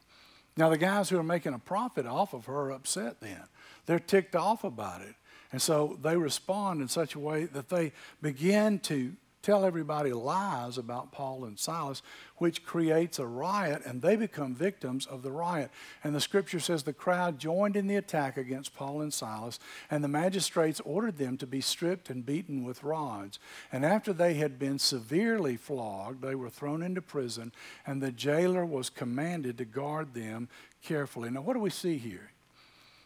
Now, 0.60 0.68
the 0.68 0.78
guys 0.78 1.08
who 1.08 1.18
are 1.18 1.24
making 1.24 1.54
a 1.54 1.58
profit 1.58 2.06
off 2.06 2.34
of 2.34 2.48
her 2.48 2.66
are 2.66 2.72
upset 2.72 3.22
then. 3.22 3.44
They're 3.86 3.98
ticked 3.98 4.36
off 4.36 4.66
about 4.66 5.00
it. 5.00 5.16
And 5.54 5.62
so 5.62 5.98
they 6.01 6.18
respond 6.18 6.82
in 6.82 6.89
such 6.89 7.16
a 7.16 7.20
way 7.20 7.46
that 7.46 7.70
they 7.70 7.94
begin 8.22 8.80
to 8.80 9.13
tell 9.41 9.63
everybody 9.63 10.12
lies 10.12 10.77
about 10.77 11.12
Paul 11.12 11.46
and 11.46 11.58
Silas, 11.58 12.01
which 12.38 12.63
creates 12.65 13.19
a 13.19 13.25
riot, 13.25 13.81
and 13.86 14.01
they 14.01 14.15
become 14.15 14.53
victims 14.53 15.05
of 15.05 15.22
the 15.22 15.31
riot. 15.31 15.72
And 16.03 16.13
the 16.13 16.22
scripture 16.22 16.60
says 16.60 16.84
the 16.84 16.93
crowd 16.93 17.39
joined 17.39 17.75
in 17.75 17.88
the 17.88 17.96
attack 17.96 18.38
against 18.38 18.75
Paul 18.75 19.01
and 19.01 19.13
Silas, 19.13 19.60
and 19.89 20.03
the 20.03 20.08
magistrates 20.08 20.81
ordered 20.81 21.17
them 21.17 21.38
to 21.38 21.48
be 21.48 21.62
stripped 21.62 22.10
and 22.10 22.25
beaten 22.25 22.63
with 22.63 22.84
rods. 22.84 23.39
And 23.72 23.86
after 23.86 24.13
they 24.13 24.36
had 24.36 24.60
been 24.60 24.79
severely 24.79 25.58
flogged, 25.58 26.22
they 26.22 26.36
were 26.36 26.50
thrown 26.50 26.81
into 26.81 27.01
prison, 27.01 27.51
and 27.86 28.01
the 28.01 28.12
jailer 28.12 28.65
was 28.65 28.89
commanded 28.89 29.58
to 29.58 29.65
guard 29.65 30.13
them 30.13 30.50
carefully. 30.84 31.29
Now, 31.29 31.41
what 31.41 31.53
do 31.53 31.60
we 31.60 31.69
see 31.69 31.98
here? 31.98 32.31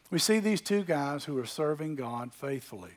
We 0.10 0.20
see 0.20 0.40
these 0.40 0.62
two 0.62 0.84
guys 0.84 1.26
who 1.26 1.38
are 1.40 1.46
serving 1.46 1.96
God 1.96 2.34
faithfully. 2.34 2.92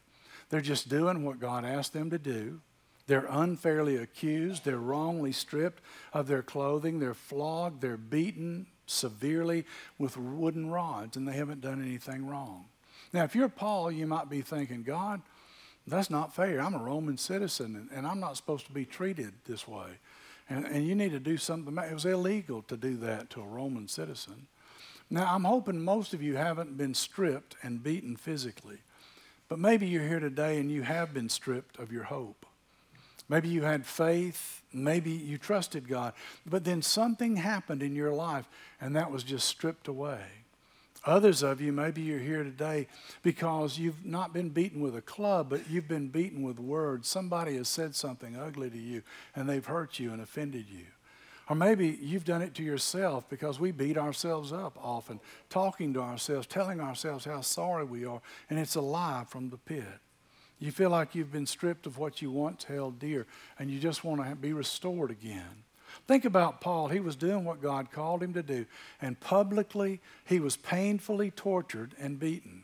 They're 0.50 0.60
just 0.60 0.88
doing 0.88 1.24
what 1.24 1.40
God 1.40 1.64
asked 1.64 1.92
them 1.92 2.10
to 2.10 2.18
do. 2.18 2.60
They're 3.06 3.26
unfairly 3.28 3.96
accused. 3.96 4.64
They're 4.64 4.78
wrongly 4.78 5.32
stripped 5.32 5.82
of 6.12 6.26
their 6.26 6.42
clothing. 6.42 6.98
They're 6.98 7.14
flogged. 7.14 7.80
They're 7.80 7.96
beaten 7.96 8.66
severely 8.86 9.64
with 9.98 10.16
wooden 10.16 10.70
rods, 10.70 11.16
and 11.16 11.26
they 11.26 11.34
haven't 11.34 11.60
done 11.60 11.82
anything 11.82 12.26
wrong. 12.26 12.66
Now, 13.12 13.24
if 13.24 13.34
you're 13.34 13.48
Paul, 13.48 13.90
you 13.90 14.06
might 14.06 14.28
be 14.28 14.42
thinking, 14.42 14.82
God, 14.82 15.22
that's 15.86 16.10
not 16.10 16.34
fair. 16.34 16.60
I'm 16.60 16.74
a 16.74 16.82
Roman 16.82 17.16
citizen, 17.16 17.88
and 17.92 18.06
I'm 18.06 18.20
not 18.20 18.36
supposed 18.36 18.66
to 18.66 18.72
be 18.72 18.84
treated 18.84 19.32
this 19.46 19.68
way. 19.68 19.88
And, 20.48 20.64
and 20.64 20.86
you 20.86 20.94
need 20.94 21.12
to 21.12 21.20
do 21.20 21.36
something. 21.36 21.76
It 21.78 21.94
was 21.94 22.04
illegal 22.04 22.62
to 22.62 22.76
do 22.76 22.96
that 22.98 23.30
to 23.30 23.40
a 23.40 23.46
Roman 23.46 23.88
citizen. 23.88 24.46
Now, 25.10 25.32
I'm 25.32 25.44
hoping 25.44 25.80
most 25.80 26.14
of 26.14 26.22
you 26.22 26.36
haven't 26.36 26.76
been 26.76 26.94
stripped 26.94 27.56
and 27.62 27.82
beaten 27.82 28.16
physically, 28.16 28.78
but 29.48 29.60
maybe 29.60 29.86
you're 29.86 30.06
here 30.06 30.20
today 30.20 30.58
and 30.58 30.70
you 30.70 30.82
have 30.82 31.14
been 31.14 31.28
stripped 31.28 31.78
of 31.78 31.92
your 31.92 32.04
hope. 32.04 32.44
Maybe 33.28 33.48
you 33.48 33.62
had 33.62 33.84
faith. 33.84 34.62
Maybe 34.72 35.10
you 35.10 35.38
trusted 35.38 35.88
God. 35.88 36.12
But 36.44 36.64
then 36.64 36.82
something 36.82 37.36
happened 37.36 37.82
in 37.82 37.96
your 37.96 38.12
life 38.12 38.48
and 38.80 38.94
that 38.96 39.10
was 39.10 39.22
just 39.22 39.48
stripped 39.48 39.88
away. 39.88 40.20
Others 41.04 41.42
of 41.44 41.60
you, 41.60 41.72
maybe 41.72 42.02
you're 42.02 42.18
here 42.18 42.42
today 42.42 42.88
because 43.22 43.78
you've 43.78 44.04
not 44.04 44.32
been 44.32 44.48
beaten 44.48 44.80
with 44.80 44.96
a 44.96 45.00
club, 45.00 45.48
but 45.48 45.70
you've 45.70 45.86
been 45.86 46.08
beaten 46.08 46.42
with 46.42 46.58
words. 46.58 47.08
Somebody 47.08 47.56
has 47.56 47.68
said 47.68 47.94
something 47.94 48.36
ugly 48.36 48.70
to 48.70 48.78
you 48.78 49.02
and 49.34 49.48
they've 49.48 49.64
hurt 49.64 50.00
you 50.00 50.12
and 50.12 50.20
offended 50.20 50.66
you. 50.68 50.86
Or 51.48 51.54
maybe 51.54 51.96
you've 52.02 52.24
done 52.24 52.42
it 52.42 52.54
to 52.54 52.62
yourself 52.64 53.28
because 53.28 53.60
we 53.60 53.70
beat 53.70 53.96
ourselves 53.96 54.52
up 54.52 54.76
often, 54.82 55.20
talking 55.48 55.94
to 55.94 56.00
ourselves, 56.00 56.46
telling 56.46 56.80
ourselves 56.80 57.24
how 57.24 57.40
sorry 57.40 57.84
we 57.84 58.04
are, 58.04 58.20
and 58.50 58.58
it's 58.58 58.74
a 58.74 58.80
lie 58.80 59.24
from 59.28 59.50
the 59.50 59.56
pit. 59.56 59.84
You 60.58 60.72
feel 60.72 60.90
like 60.90 61.14
you've 61.14 61.32
been 61.32 61.46
stripped 61.46 61.86
of 61.86 61.98
what 61.98 62.22
you 62.22 62.30
once 62.30 62.64
held 62.64 62.98
dear, 62.98 63.26
and 63.58 63.70
you 63.70 63.78
just 63.78 64.04
want 64.04 64.26
to 64.26 64.34
be 64.34 64.52
restored 64.52 65.10
again. 65.10 65.64
Think 66.06 66.24
about 66.24 66.60
Paul. 66.60 66.88
He 66.88 67.00
was 67.00 67.16
doing 67.16 67.44
what 67.44 67.62
God 67.62 67.90
called 67.90 68.22
him 68.22 68.32
to 68.34 68.42
do, 68.42 68.66
and 69.00 69.18
publicly 69.20 70.00
he 70.24 70.40
was 70.40 70.56
painfully 70.56 71.30
tortured 71.30 71.94
and 71.98 72.18
beaten. 72.18 72.62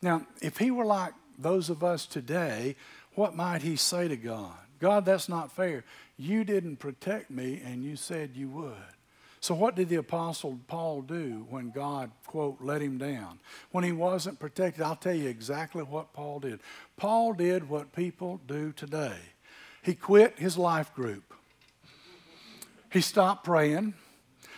Now, 0.00 0.26
if 0.40 0.58
he 0.58 0.70
were 0.70 0.84
like 0.84 1.12
those 1.38 1.70
of 1.70 1.84
us 1.84 2.06
today, 2.06 2.76
what 3.14 3.34
might 3.36 3.62
he 3.62 3.76
say 3.76 4.08
to 4.08 4.16
God? 4.16 4.54
God, 4.80 5.04
that's 5.04 5.28
not 5.28 5.52
fair. 5.52 5.84
You 6.16 6.44
didn't 6.44 6.76
protect 6.76 7.30
me, 7.30 7.60
and 7.64 7.84
you 7.84 7.96
said 7.96 8.30
you 8.34 8.48
would. 8.48 8.74
So, 9.40 9.54
what 9.54 9.76
did 9.76 9.88
the 9.88 9.96
Apostle 9.96 10.58
Paul 10.66 11.02
do 11.02 11.46
when 11.48 11.70
God, 11.70 12.10
quote, 12.26 12.58
let 12.60 12.82
him 12.82 12.98
down? 12.98 13.38
When 13.70 13.84
he 13.84 13.92
wasn't 13.92 14.40
protected, 14.40 14.82
I'll 14.82 14.96
tell 14.96 15.14
you 15.14 15.28
exactly 15.28 15.82
what 15.82 16.12
Paul 16.12 16.40
did. 16.40 16.60
Paul 16.96 17.32
did 17.34 17.68
what 17.68 17.92
people 17.92 18.40
do 18.46 18.72
today 18.72 19.16
he 19.88 19.94
quit 19.94 20.38
his 20.38 20.58
life 20.58 20.94
group, 20.94 21.32
he 22.92 23.00
stopped 23.00 23.44
praying, 23.44 23.94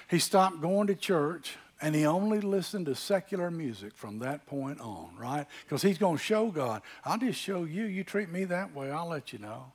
he 0.08 0.18
stopped 0.18 0.60
going 0.60 0.88
to 0.88 0.94
church, 0.94 1.56
and 1.80 1.94
he 1.94 2.04
only 2.04 2.40
listened 2.40 2.86
to 2.86 2.94
secular 2.94 3.50
music 3.50 3.94
from 3.94 4.18
that 4.18 4.44
point 4.46 4.80
on, 4.80 5.10
right? 5.16 5.46
Because 5.64 5.82
he's 5.82 5.98
going 5.98 6.16
to 6.16 6.22
show 6.22 6.50
God, 6.50 6.82
I'll 7.04 7.18
just 7.18 7.40
show 7.40 7.64
you. 7.64 7.84
You 7.84 8.02
treat 8.04 8.28
me 8.28 8.44
that 8.46 8.74
way, 8.74 8.90
I'll 8.90 9.08
let 9.08 9.32
you 9.32 9.38
know. 9.38 9.72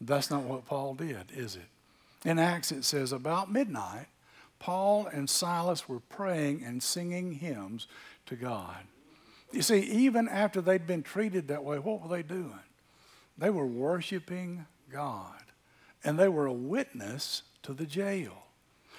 That's 0.00 0.30
not 0.30 0.44
what 0.44 0.66
Paul 0.66 0.94
did, 0.94 1.32
is 1.34 1.56
it? 1.56 1.68
In 2.24 2.38
Acts, 2.38 2.70
it 2.70 2.84
says, 2.84 3.10
about 3.10 3.50
midnight, 3.50 4.06
Paul 4.62 5.08
and 5.12 5.28
Silas 5.28 5.88
were 5.88 5.98
praying 5.98 6.62
and 6.62 6.80
singing 6.80 7.32
hymns 7.32 7.88
to 8.26 8.36
God. 8.36 8.76
You 9.50 9.60
see, 9.60 9.80
even 9.80 10.28
after 10.28 10.60
they'd 10.60 10.86
been 10.86 11.02
treated 11.02 11.48
that 11.48 11.64
way, 11.64 11.80
what 11.80 12.00
were 12.00 12.16
they 12.16 12.22
doing? 12.22 12.60
They 13.36 13.50
were 13.50 13.66
worshiping 13.66 14.66
God, 14.88 15.42
and 16.04 16.16
they 16.16 16.28
were 16.28 16.46
a 16.46 16.52
witness 16.52 17.42
to 17.64 17.74
the 17.74 17.86
jail. 17.86 18.44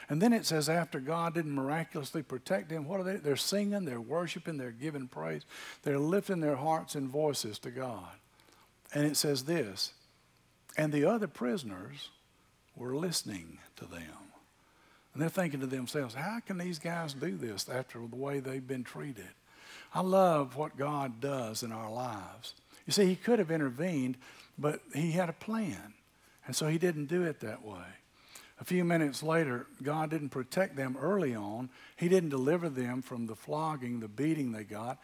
And 0.09 0.21
then 0.21 0.33
it 0.33 0.45
says, 0.45 0.67
after 0.67 0.99
God 0.99 1.33
didn't 1.33 1.55
miraculously 1.55 2.23
protect 2.23 2.67
them, 2.67 2.85
what 2.85 2.99
are 2.99 3.05
they? 3.05 3.15
They're 3.15 3.37
singing, 3.37 3.85
they're 3.85 4.01
worshiping, 4.01 4.57
they're 4.57 4.71
giving 4.71 5.07
praise, 5.07 5.45
they're 5.83 5.97
lifting 5.97 6.41
their 6.41 6.57
hearts 6.57 6.95
and 6.95 7.07
voices 7.07 7.57
to 7.59 7.71
God. 7.71 8.11
And 8.93 9.05
it 9.05 9.15
says 9.15 9.45
this, 9.45 9.93
and 10.75 10.91
the 10.91 11.05
other 11.05 11.27
prisoners 11.27 12.09
were 12.75 12.97
listening 12.97 13.59
to 13.77 13.85
them. 13.85 14.32
And 15.13 15.21
they're 15.21 15.29
thinking 15.29 15.59
to 15.59 15.67
themselves, 15.67 16.15
how 16.15 16.39
can 16.45 16.57
these 16.57 16.79
guys 16.79 17.13
do 17.13 17.37
this 17.37 17.69
after 17.69 17.99
the 17.99 18.15
way 18.15 18.39
they've 18.39 18.65
been 18.65 18.83
treated? 18.83 19.29
I 19.93 20.01
love 20.01 20.55
what 20.55 20.75
God 20.75 21.21
does 21.21 21.61
in 21.61 21.71
our 21.71 21.91
lives. 21.91 22.53
You 22.87 22.93
see, 22.93 23.05
He 23.05 23.15
could 23.15 23.39
have 23.39 23.51
intervened, 23.51 24.17
but 24.57 24.81
He 24.93 25.11
had 25.11 25.29
a 25.29 25.33
plan. 25.33 25.93
And 26.47 26.55
so 26.55 26.67
He 26.67 26.77
didn't 26.77 27.05
do 27.05 27.23
it 27.23 27.41
that 27.41 27.63
way. 27.63 27.85
A 28.59 28.65
few 28.65 28.83
minutes 28.83 29.21
later, 29.21 29.67
God 29.81 30.09
didn't 30.09 30.29
protect 30.29 30.75
them 30.75 30.95
early 30.99 31.35
on. 31.35 31.69
He 31.95 32.07
didn't 32.07 32.29
deliver 32.29 32.69
them 32.69 33.01
from 33.01 33.27
the 33.27 33.35
flogging, 33.35 33.99
the 33.99 34.07
beating 34.07 34.51
they 34.51 34.63
got, 34.63 34.99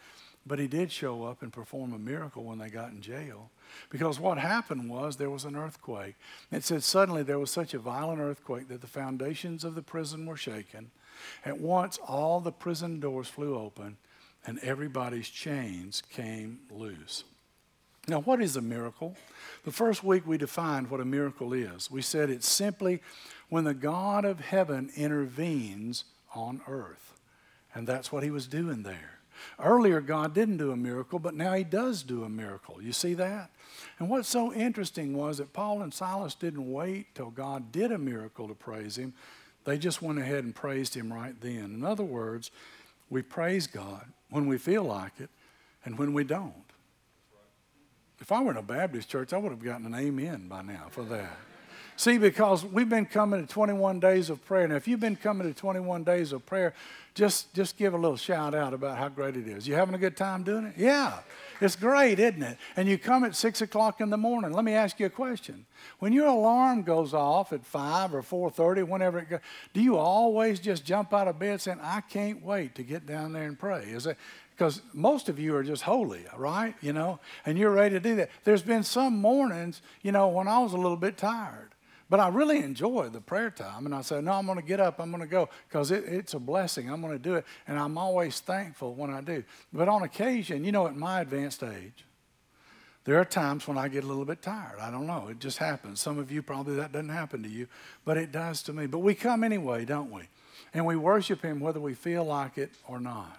but 0.46 0.58
He 0.58 0.66
did 0.66 0.90
show 0.90 1.24
up 1.24 1.42
and 1.42 1.52
perform 1.52 1.92
a 1.92 1.98
miracle 1.98 2.44
when 2.44 2.58
they 2.58 2.68
got 2.68 2.90
in 2.90 3.00
jail. 3.00 3.50
Because 3.90 4.18
what 4.18 4.38
happened 4.38 4.90
was 4.90 5.16
there 5.16 5.30
was 5.30 5.44
an 5.44 5.56
earthquake. 5.56 6.16
It 6.50 6.64
said 6.64 6.82
suddenly 6.82 7.22
there 7.22 7.38
was 7.38 7.50
such 7.50 7.74
a 7.74 7.78
violent 7.78 8.20
earthquake 8.20 8.68
that 8.68 8.80
the 8.80 8.86
foundations 8.86 9.64
of 9.64 9.74
the 9.74 9.82
prison 9.82 10.26
were 10.26 10.36
shaken. 10.36 10.90
At 11.44 11.60
once, 11.60 11.98
all 11.98 12.40
the 12.40 12.52
prison 12.52 13.00
doors 13.00 13.28
flew 13.28 13.56
open 13.56 13.96
and 14.46 14.58
everybody's 14.60 15.28
chains 15.28 16.02
came 16.10 16.60
loose. 16.70 17.24
Now, 18.08 18.20
what 18.20 18.40
is 18.40 18.56
a 18.56 18.62
miracle? 18.62 19.16
The 19.64 19.70
first 19.70 20.02
week 20.02 20.26
we 20.26 20.38
defined 20.38 20.90
what 20.90 21.00
a 21.00 21.04
miracle 21.04 21.52
is. 21.52 21.90
We 21.90 22.02
said 22.02 22.30
it's 22.30 22.48
simply 22.48 23.02
when 23.50 23.64
the 23.64 23.74
God 23.74 24.24
of 24.24 24.40
heaven 24.40 24.90
intervenes 24.96 26.04
on 26.34 26.62
earth. 26.66 27.12
And 27.74 27.86
that's 27.86 28.10
what 28.10 28.22
he 28.22 28.30
was 28.30 28.46
doing 28.46 28.82
there. 28.82 29.19
Earlier, 29.58 30.00
God 30.00 30.34
didn't 30.34 30.56
do 30.56 30.70
a 30.70 30.76
miracle, 30.76 31.18
but 31.18 31.34
now 31.34 31.54
he 31.54 31.64
does 31.64 32.02
do 32.02 32.24
a 32.24 32.28
miracle. 32.28 32.82
You 32.82 32.92
see 32.92 33.14
that? 33.14 33.50
And 33.98 34.08
what's 34.08 34.28
so 34.28 34.52
interesting 34.52 35.16
was 35.16 35.38
that 35.38 35.52
Paul 35.52 35.82
and 35.82 35.92
Silas 35.92 36.34
didn't 36.34 36.70
wait 36.70 37.14
till 37.14 37.30
God 37.30 37.72
did 37.72 37.92
a 37.92 37.98
miracle 37.98 38.48
to 38.48 38.54
praise 38.54 38.96
him. 38.96 39.14
They 39.64 39.78
just 39.78 40.02
went 40.02 40.18
ahead 40.18 40.44
and 40.44 40.54
praised 40.54 40.94
him 40.94 41.12
right 41.12 41.38
then. 41.40 41.64
In 41.64 41.84
other 41.84 42.04
words, 42.04 42.50
we 43.10 43.22
praise 43.22 43.66
God 43.66 44.06
when 44.30 44.46
we 44.46 44.58
feel 44.58 44.84
like 44.84 45.12
it 45.18 45.30
and 45.84 45.98
when 45.98 46.12
we 46.12 46.24
don't. 46.24 46.54
If 48.20 48.32
I 48.32 48.42
were 48.42 48.50
in 48.50 48.56
a 48.56 48.62
Baptist 48.62 49.08
church, 49.08 49.32
I 49.32 49.38
would 49.38 49.50
have 49.50 49.62
gotten 49.62 49.86
an 49.86 49.94
amen 49.94 50.48
by 50.48 50.62
now 50.62 50.86
for 50.90 51.02
that. 51.04 51.38
See, 52.00 52.16
because 52.16 52.64
we've 52.64 52.88
been 52.88 53.04
coming 53.04 53.46
to 53.46 53.52
21 53.52 54.00
days 54.00 54.30
of 54.30 54.42
prayer. 54.46 54.66
Now, 54.66 54.76
if 54.76 54.88
you've 54.88 55.00
been 55.00 55.16
coming 55.16 55.46
to 55.46 55.52
21 55.52 56.02
days 56.02 56.32
of 56.32 56.46
prayer, 56.46 56.72
just, 57.14 57.52
just 57.52 57.76
give 57.76 57.92
a 57.92 57.98
little 57.98 58.16
shout 58.16 58.54
out 58.54 58.72
about 58.72 58.96
how 58.96 59.10
great 59.10 59.36
it 59.36 59.46
is. 59.46 59.68
You 59.68 59.74
having 59.74 59.94
a 59.94 59.98
good 59.98 60.16
time 60.16 60.42
doing 60.42 60.64
it? 60.64 60.72
Yeah. 60.78 61.18
It's 61.60 61.76
great, 61.76 62.18
isn't 62.18 62.42
it? 62.42 62.56
And 62.74 62.88
you 62.88 62.96
come 62.96 63.22
at 63.24 63.36
6 63.36 63.60
o'clock 63.60 64.00
in 64.00 64.08
the 64.08 64.16
morning. 64.16 64.52
Let 64.52 64.64
me 64.64 64.72
ask 64.72 64.98
you 64.98 65.04
a 65.04 65.10
question. 65.10 65.66
When 65.98 66.14
your 66.14 66.28
alarm 66.28 66.84
goes 66.84 67.12
off 67.12 67.52
at 67.52 67.66
5 67.66 68.14
or 68.14 68.22
4.30, 68.22 68.88
whenever 68.88 69.18
it 69.18 69.28
goes, 69.28 69.40
do 69.74 69.82
you 69.82 69.98
always 69.98 70.58
just 70.58 70.86
jump 70.86 71.12
out 71.12 71.28
of 71.28 71.38
bed 71.38 71.60
saying, 71.60 71.80
I 71.82 72.00
can't 72.00 72.42
wait 72.42 72.76
to 72.76 72.82
get 72.82 73.04
down 73.04 73.34
there 73.34 73.46
and 73.46 73.58
pray? 73.58 73.82
Is 73.82 74.06
it, 74.06 74.16
because 74.56 74.80
most 74.94 75.28
of 75.28 75.38
you 75.38 75.54
are 75.54 75.62
just 75.62 75.82
holy, 75.82 76.24
right? 76.34 76.74
You 76.80 76.94
know, 76.94 77.20
and 77.44 77.58
you're 77.58 77.72
ready 77.72 77.96
to 77.96 78.00
do 78.00 78.16
that. 78.16 78.30
There's 78.44 78.62
been 78.62 78.84
some 78.84 79.18
mornings, 79.18 79.82
you 80.00 80.12
know, 80.12 80.28
when 80.28 80.48
I 80.48 80.60
was 80.60 80.72
a 80.72 80.78
little 80.78 80.96
bit 80.96 81.18
tired. 81.18 81.69
But 82.10 82.18
I 82.18 82.28
really 82.28 82.58
enjoy 82.58 83.08
the 83.08 83.20
prayer 83.20 83.50
time. 83.50 83.86
And 83.86 83.94
I 83.94 84.00
say, 84.02 84.20
no, 84.20 84.32
I'm 84.32 84.44
going 84.44 84.58
to 84.58 84.64
get 84.64 84.80
up. 84.80 84.98
I'm 84.98 85.10
going 85.12 85.22
to 85.22 85.28
go 85.28 85.48
because 85.68 85.92
it, 85.92 86.04
it's 86.06 86.34
a 86.34 86.40
blessing. 86.40 86.90
I'm 86.90 87.00
going 87.00 87.12
to 87.12 87.22
do 87.22 87.36
it. 87.36 87.46
And 87.68 87.78
I'm 87.78 87.96
always 87.96 88.40
thankful 88.40 88.94
when 88.94 89.10
I 89.10 89.20
do. 89.20 89.44
But 89.72 89.88
on 89.88 90.02
occasion, 90.02 90.64
you 90.64 90.72
know, 90.72 90.88
at 90.88 90.96
my 90.96 91.20
advanced 91.20 91.62
age, 91.62 92.04
there 93.04 93.18
are 93.18 93.24
times 93.24 93.66
when 93.66 93.78
I 93.78 93.86
get 93.86 94.02
a 94.02 94.06
little 94.08 94.24
bit 94.24 94.42
tired. 94.42 94.80
I 94.80 94.90
don't 94.90 95.06
know. 95.06 95.28
It 95.30 95.38
just 95.38 95.58
happens. 95.58 96.00
Some 96.00 96.18
of 96.18 96.32
you 96.32 96.42
probably 96.42 96.76
that 96.76 96.92
doesn't 96.92 97.08
happen 97.10 97.44
to 97.44 97.48
you, 97.48 97.68
but 98.04 98.16
it 98.16 98.32
does 98.32 98.62
to 98.64 98.72
me. 98.72 98.86
But 98.86 98.98
we 98.98 99.14
come 99.14 99.44
anyway, 99.44 99.84
don't 99.84 100.10
we? 100.10 100.22
And 100.74 100.84
we 100.84 100.96
worship 100.96 101.42
Him 101.42 101.60
whether 101.60 101.80
we 101.80 101.94
feel 101.94 102.24
like 102.24 102.58
it 102.58 102.72
or 102.86 103.00
not. 103.00 103.38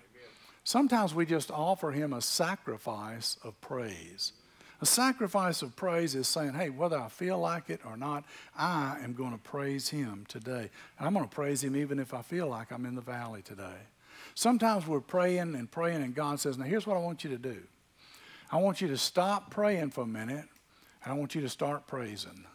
Sometimes 0.63 1.13
we 1.13 1.25
just 1.25 1.51
offer 1.51 1.91
Him 1.91 2.13
a 2.13 2.21
sacrifice 2.21 3.37
of 3.43 3.59
praise 3.59 4.31
A 4.81 4.85
sacrifice 4.85 5.61
of 5.61 5.75
praise 5.75 6.15
is 6.15 6.27
saying, 6.27 6.55
hey, 6.55 6.71
whether 6.71 6.97
I 6.97 7.07
feel 7.07 7.37
like 7.37 7.69
it 7.69 7.81
or 7.85 7.95
not, 7.95 8.25
I 8.57 8.97
am 9.03 9.13
going 9.13 9.31
to 9.31 9.37
praise 9.37 9.89
Him 9.89 10.25
today. 10.27 10.69
And 10.97 11.07
I'm 11.07 11.13
going 11.13 11.27
to 11.27 11.33
praise 11.33 11.63
Him 11.63 11.75
even 11.75 11.99
if 11.99 12.15
I 12.15 12.23
feel 12.23 12.47
like 12.47 12.71
I'm 12.71 12.87
in 12.87 12.95
the 12.95 13.01
valley 13.01 13.43
today. 13.43 13.77
Sometimes 14.33 14.87
we're 14.87 14.99
praying 14.99 15.55
and 15.55 15.69
praying, 15.69 16.01
and 16.01 16.15
God 16.15 16.39
says, 16.39 16.57
now 16.57 16.65
here's 16.65 16.87
what 16.87 16.97
I 16.97 16.99
want 16.99 17.23
you 17.23 17.29
to 17.29 17.37
do. 17.37 17.57
I 18.51 18.57
want 18.57 18.81
you 18.81 18.87
to 18.87 18.97
stop 18.97 19.51
praying 19.51 19.91
for 19.91 20.01
a 20.01 20.07
minute, 20.07 20.45
and 21.03 21.13
I 21.13 21.15
want 21.15 21.35
you 21.35 21.41
to 21.41 21.49
start 21.49 21.85
praising. 21.85 22.45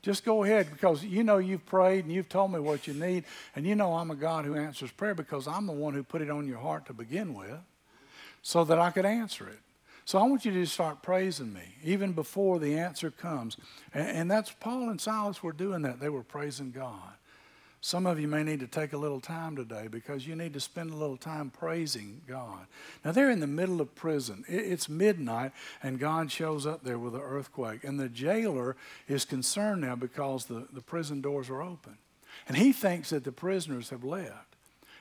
Just 0.00 0.24
go 0.24 0.44
ahead 0.44 0.68
because 0.70 1.04
you 1.04 1.22
know 1.22 1.38
you've 1.38 1.66
prayed 1.66 2.04
and 2.04 2.12
you've 2.12 2.28
told 2.28 2.52
me 2.52 2.60
what 2.60 2.86
you 2.86 2.94
need, 2.94 3.24
and 3.54 3.66
you 3.66 3.74
know 3.74 3.94
I'm 3.94 4.10
a 4.10 4.14
God 4.14 4.46
who 4.46 4.54
answers 4.54 4.90
prayer 4.90 5.14
because 5.14 5.46
I'm 5.46 5.66
the 5.66 5.72
one 5.72 5.92
who 5.92 6.02
put 6.02 6.22
it 6.22 6.30
on 6.30 6.46
your 6.46 6.58
heart 6.58 6.86
to 6.86 6.94
begin 6.94 7.34
with 7.34 7.58
so 8.42 8.64
that 8.64 8.78
I 8.78 8.90
could 8.90 9.04
answer 9.04 9.48
it. 9.48 9.58
So 10.08 10.18
I 10.18 10.22
want 10.22 10.46
you 10.46 10.52
to 10.52 10.64
start 10.64 11.02
praising 11.02 11.52
me 11.52 11.60
even 11.84 12.14
before 12.14 12.58
the 12.58 12.78
answer 12.78 13.10
comes. 13.10 13.58
And, 13.92 14.08
and 14.08 14.30
that's 14.30 14.50
Paul 14.50 14.88
and 14.88 14.98
Silas 14.98 15.42
were 15.42 15.52
doing 15.52 15.82
that. 15.82 16.00
They 16.00 16.08
were 16.08 16.22
praising 16.22 16.70
God. 16.70 17.12
Some 17.82 18.06
of 18.06 18.18
you 18.18 18.26
may 18.26 18.42
need 18.42 18.60
to 18.60 18.66
take 18.66 18.94
a 18.94 18.96
little 18.96 19.20
time 19.20 19.54
today 19.54 19.86
because 19.86 20.26
you 20.26 20.34
need 20.34 20.54
to 20.54 20.60
spend 20.60 20.92
a 20.92 20.96
little 20.96 21.18
time 21.18 21.50
praising 21.50 22.22
God. 22.26 22.60
Now, 23.04 23.12
they're 23.12 23.30
in 23.30 23.40
the 23.40 23.46
middle 23.46 23.82
of 23.82 23.94
prison. 23.94 24.46
It's 24.48 24.88
midnight, 24.88 25.52
and 25.82 25.98
God 25.98 26.32
shows 26.32 26.66
up 26.66 26.82
there 26.82 26.98
with 26.98 27.14
an 27.14 27.20
earthquake. 27.20 27.84
And 27.84 28.00
the 28.00 28.08
jailer 28.08 28.76
is 29.08 29.26
concerned 29.26 29.82
now 29.82 29.94
because 29.94 30.46
the, 30.46 30.68
the 30.72 30.80
prison 30.80 31.20
doors 31.20 31.50
are 31.50 31.60
open. 31.60 31.98
And 32.48 32.56
he 32.56 32.72
thinks 32.72 33.10
that 33.10 33.24
the 33.24 33.30
prisoners 33.30 33.90
have 33.90 34.04
left. 34.04 34.56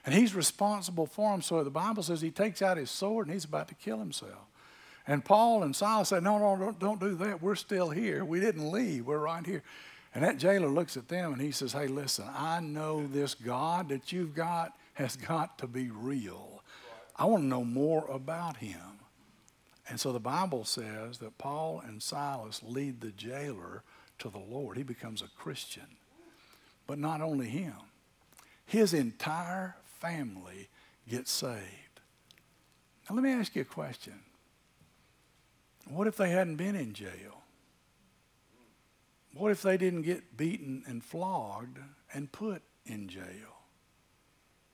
And 0.06 0.14
he's 0.14 0.36
responsible 0.36 1.06
for 1.06 1.32
them. 1.32 1.42
So 1.42 1.64
the 1.64 1.70
Bible 1.70 2.04
says 2.04 2.20
he 2.20 2.30
takes 2.30 2.62
out 2.62 2.76
his 2.76 2.92
sword 2.92 3.28
and 3.28 3.34
he's 3.34 3.46
about 3.46 3.70
to 3.70 3.76
kill 3.76 4.00
himself. 4.00 4.48
And 5.08 5.24
Paul 5.24 5.64
and 5.64 5.76
Silas 5.76 6.10
said, 6.10 6.24
No, 6.24 6.38
no, 6.38 6.58
don't, 6.58 6.80
don't 6.80 7.00
do 7.00 7.16
that. 7.16 7.42
We're 7.42 7.56
still 7.56 7.90
here. 7.90 8.26
We 8.26 8.40
didn't 8.40 8.72
leave. 8.72 9.08
We're 9.08 9.20
right 9.20 9.46
here. 9.46 9.64
And 10.14 10.24
that 10.24 10.38
jailer 10.38 10.68
looks 10.68 10.98
at 10.98 11.08
them 11.08 11.34
and 11.34 11.42
he 11.42 11.52
says, 11.52 11.74
Hey, 11.74 11.88
listen, 11.88 12.26
I 12.36 12.60
know 12.60 13.08
this 13.08 13.34
God 13.34 13.90
that 13.90 14.12
you've 14.12 14.36
got 14.36 14.74
has 14.96 15.16
got 15.16 15.58
to 15.60 15.68
be 15.68 15.90
real. 15.90 16.64
I 17.16 17.26
want 17.26 17.44
to 17.44 17.48
know 17.48 17.64
more 17.64 18.06
about 18.10 18.58
him. 18.58 18.82
And 19.90 20.00
so 20.00 20.12
the 20.12 20.20
Bible 20.20 20.66
says 20.66 21.20
that 21.20 21.38
Paul 21.38 21.82
and 21.86 22.04
Silas 22.04 22.62
lead 22.64 23.00
the 23.00 23.12
jailer 23.12 23.84
to 24.20 24.30
the 24.30 24.40
Lord. 24.40 24.78
He 24.78 24.84
becomes 24.84 25.22
a 25.22 25.30
Christian. 25.38 25.88
But 26.86 27.00
not 27.00 27.22
only 27.22 27.48
him, 27.48 27.76
his 28.66 28.94
entire 28.94 29.76
family 30.00 30.68
gets 31.08 31.32
saved. 31.32 32.02
Now, 33.10 33.16
let 33.16 33.24
me 33.24 33.32
ask 33.32 33.56
you 33.56 33.62
a 33.62 33.66
question. 33.66 34.20
What 35.90 36.08
if 36.08 36.18
they 36.18 36.30
hadn't 36.30 36.58
been 36.58 36.76
in 36.76 36.94
jail? 36.94 37.44
What 39.34 39.52
if 39.52 39.62
they 39.62 39.78
didn't 39.78 40.02
get 40.02 40.36
beaten 40.36 40.84
and 40.88 41.04
flogged 41.04 41.80
and 42.14 42.32
put 42.32 42.62
in 42.86 43.08
jail? 43.08 43.62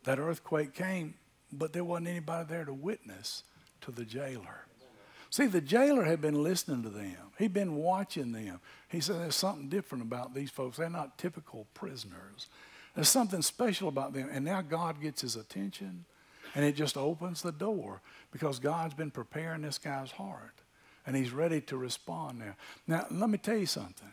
That 0.05 0.19
earthquake 0.19 0.73
came, 0.73 1.15
but 1.51 1.73
there 1.73 1.83
wasn't 1.83 2.07
anybody 2.09 2.47
there 2.49 2.65
to 2.65 2.73
witness 2.73 3.43
to 3.81 3.91
the 3.91 4.05
jailer. 4.05 4.65
See, 5.29 5.47
the 5.47 5.61
jailer 5.61 6.03
had 6.03 6.21
been 6.21 6.43
listening 6.43 6.83
to 6.83 6.89
them. 6.89 7.17
He'd 7.39 7.53
been 7.53 7.75
watching 7.75 8.33
them. 8.33 8.59
He 8.87 8.99
said, 8.99 9.19
There's 9.19 9.35
something 9.35 9.67
different 9.67 10.03
about 10.03 10.35
these 10.35 10.51
folks. 10.51 10.77
They're 10.77 10.89
not 10.89 11.17
typical 11.17 11.65
prisoners. 11.73 12.47
There's 12.93 13.09
something 13.09 13.41
special 13.41 13.87
about 13.87 14.13
them. 14.13 14.29
And 14.31 14.45
now 14.45 14.61
God 14.61 15.01
gets 15.01 15.21
his 15.21 15.35
attention, 15.35 16.05
and 16.53 16.63
it 16.63 16.75
just 16.75 16.97
opens 16.97 17.41
the 17.41 17.51
door 17.51 18.01
because 18.31 18.59
God's 18.59 18.93
been 18.93 19.09
preparing 19.09 19.63
this 19.63 19.79
guy's 19.79 20.11
heart, 20.11 20.61
and 21.05 21.15
he's 21.15 21.31
ready 21.31 21.61
to 21.61 21.77
respond 21.77 22.39
now. 22.39 22.55
Now, 22.87 23.05
let 23.11 23.29
me 23.29 23.37
tell 23.37 23.57
you 23.57 23.65
something. 23.65 24.11